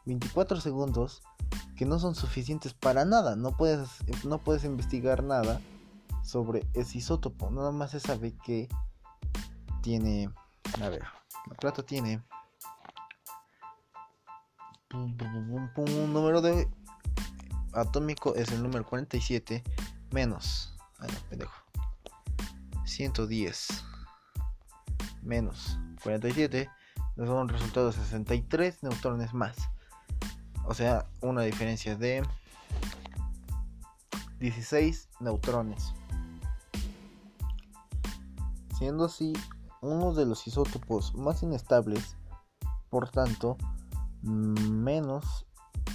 [0.04, 1.22] 24 segundos
[1.76, 3.36] que no son suficientes para nada.
[3.36, 3.88] No puedes,
[4.24, 5.60] no puedes investigar nada
[6.22, 7.50] sobre ese isótopo.
[7.50, 8.68] Nada más se sabe que
[9.82, 10.30] tiene...
[10.82, 11.04] A ver,
[11.46, 12.22] la plata tiene...
[14.92, 16.68] Un número de
[17.72, 19.62] atómico es el número 47
[20.10, 20.74] menos...
[20.98, 21.52] Ay, no, pendejo.
[22.84, 23.84] 110
[25.22, 26.70] menos 47
[27.16, 29.56] nos da un resultado de 63 neutrones más.
[30.64, 32.22] O sea, una diferencia de
[34.38, 35.92] 16 neutrones.
[38.78, 39.32] Siendo así
[39.86, 42.16] uno de los isótopos más inestables,
[42.90, 43.56] por tanto,
[44.22, 45.46] menos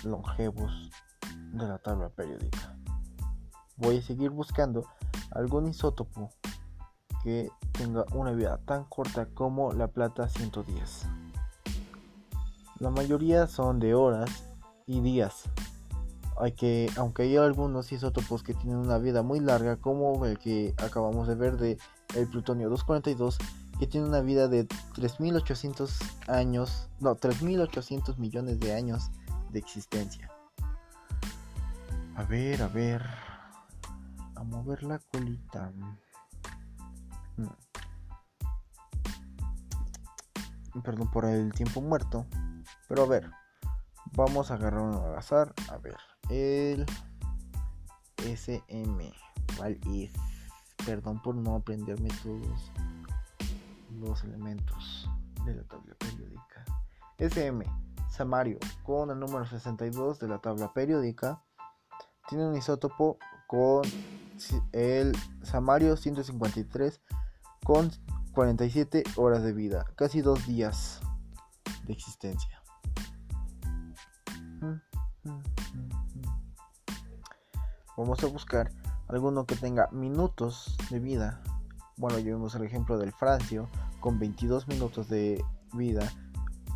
[0.04, 0.90] longevos
[1.54, 2.78] de la tabla periódica.
[3.76, 4.86] Voy a seguir buscando
[5.32, 6.30] algún isótopo
[7.24, 11.08] que tenga una vida tan corta como la plata 110.
[12.80, 14.46] La mayoría son de horas
[14.88, 15.44] y días.
[16.58, 21.28] Que, aunque hay algunos isótopos que tienen una vida muy larga, como el que acabamos
[21.28, 21.78] de ver de
[22.16, 23.38] el plutonio 242,
[23.82, 29.10] que tiene una vida de 3800 años, no, 3800 millones de años
[29.50, 30.30] de existencia.
[32.16, 33.04] A ver, a ver.
[34.36, 35.74] A mover la colita.
[37.38, 37.48] Mm.
[40.84, 42.28] Perdón por el tiempo muerto.
[42.88, 43.32] Pero a ver.
[44.16, 45.56] Vamos a agarrar un al azar.
[45.72, 45.98] A ver.
[46.30, 46.86] El
[48.18, 49.12] SM.
[49.58, 50.14] ¿Cuál es?
[50.86, 52.72] Perdón por no aprenderme todos
[54.10, 55.10] los elementos
[55.46, 56.66] de la tabla periódica.
[57.18, 57.64] SM.
[58.10, 58.60] Samario.
[58.84, 61.42] Con el número 62 de la tabla periódica
[62.28, 63.84] tiene un isótopo con
[64.72, 67.02] el Samario 153
[67.64, 67.92] con
[68.34, 71.02] 47 horas de vida, casi dos días
[71.86, 72.62] de existencia.
[77.98, 78.72] Vamos a buscar
[79.08, 81.42] alguno que tenga minutos de vida.
[81.98, 83.70] Bueno, llevemos el ejemplo del Francio
[84.02, 85.42] con 22 minutos de
[85.74, 86.12] vida.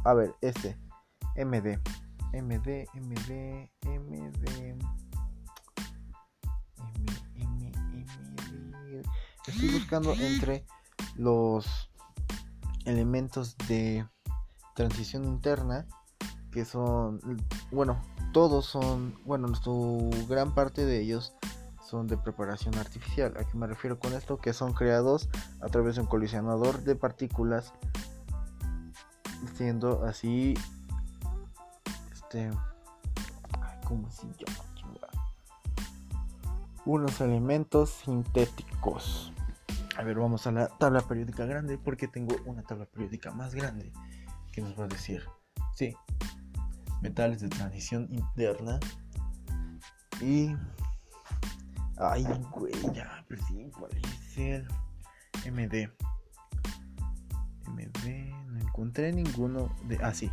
[0.06, 0.78] A ver, este
[1.36, 1.80] MD,
[2.32, 4.78] MD, MD, MD.
[9.48, 10.66] estoy buscando entre
[11.16, 11.90] los
[12.86, 14.08] elementos de
[14.76, 15.88] transición interna
[16.52, 17.20] que son
[17.72, 18.02] bueno
[18.34, 21.34] todos son bueno su gran parte de ellos
[21.86, 23.34] son de preparación artificial.
[23.38, 25.30] A qué me refiero con esto que son creados
[25.62, 27.74] a través de un colisionador de partículas
[29.54, 30.56] siendo así
[32.12, 32.50] este
[33.86, 34.46] como si yo
[36.86, 39.34] unos elementos sintéticos.
[39.98, 43.92] A ver, vamos a la tabla periódica grande porque tengo una tabla periódica más grande
[44.52, 45.24] que nos va a decir,
[45.74, 45.96] sí,
[47.02, 48.80] metales de transición interna
[50.22, 50.56] y...
[51.98, 54.68] Ay, güey, ya perdí cuál es el
[55.52, 55.90] MD.
[57.68, 59.98] MD, no encontré ninguno de...
[60.02, 60.30] Ah, sí,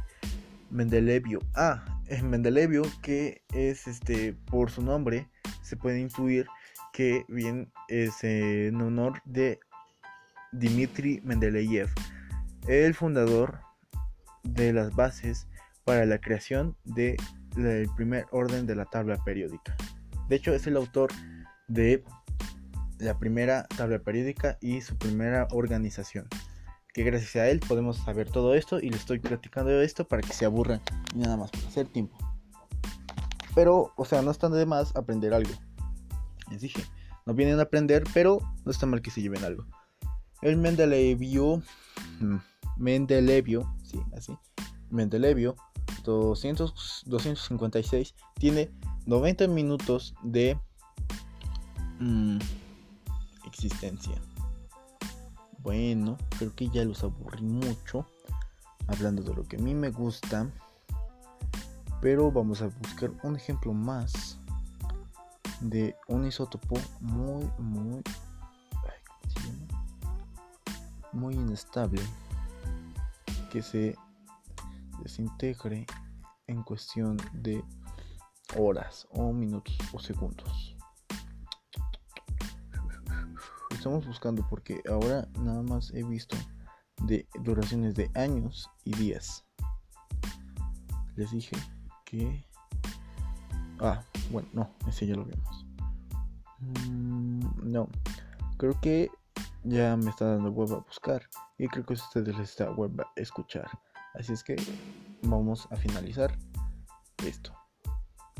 [0.71, 1.41] Mendelevio.
[1.55, 5.29] Ah, es Mendelevio que es este, por su nombre,
[5.63, 6.47] se puede intuir
[6.93, 9.61] que bien es en honor de
[10.53, 11.89] Dmitry Mendeleev,
[12.69, 13.61] el fundador
[14.43, 15.47] de las bases
[15.85, 17.17] para la creación del
[17.97, 19.77] primer orden de la tabla periódica.
[20.29, 21.11] De hecho, es el autor
[21.69, 22.05] de
[22.99, 26.29] la primera tabla periódica y su primera organización.
[26.95, 30.33] Que gracias a él podemos saber todo esto y le estoy platicando esto para que
[30.33, 30.81] se aburran
[31.15, 32.17] y nada más para hacer tiempo.
[33.55, 35.53] Pero, o sea, no está de más aprender algo
[36.53, 36.85] les dije,
[37.27, 39.67] no vienen a aprender, pero no está mal que se lleven algo.
[40.43, 41.63] El Mendelevio,
[42.21, 42.37] mm,
[42.77, 44.37] Mendelevio, sí, así,
[44.91, 45.57] Mendelevio
[46.05, 48.71] 200, 256 tiene
[49.07, 50.59] 90 minutos de
[52.03, 52.39] mm,
[53.47, 54.15] existencia.
[55.59, 58.07] Bueno, creo que ya los aburrí mucho
[58.89, 60.51] hablando de lo que a mí me gusta.
[62.01, 64.39] Pero vamos a buscar un ejemplo más
[65.61, 68.03] de un isótopo muy, muy,
[71.13, 72.03] muy inestable
[73.53, 73.97] que se
[75.01, 75.87] desintegre
[76.49, 77.63] en cuestión de
[78.57, 80.72] horas o minutos o segundos.
[83.83, 86.37] Estamos buscando porque ahora nada más he visto
[87.03, 89.45] de duraciones de años y días.
[91.17, 91.57] Les dije
[92.05, 92.47] que
[93.81, 95.67] Ah, bueno, no, ese ya lo vimos.
[96.61, 97.89] Mm, no,
[98.57, 99.11] creo que
[99.65, 101.29] ya me está dando web a buscar
[101.59, 103.69] y creo que ustedes les está web a escuchar.
[104.15, 104.55] Así es que
[105.23, 106.39] vamos a finalizar
[107.27, 107.53] esto.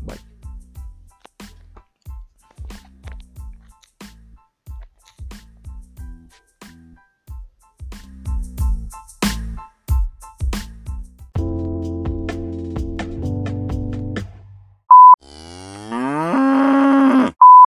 [0.03, 0.32] Bye.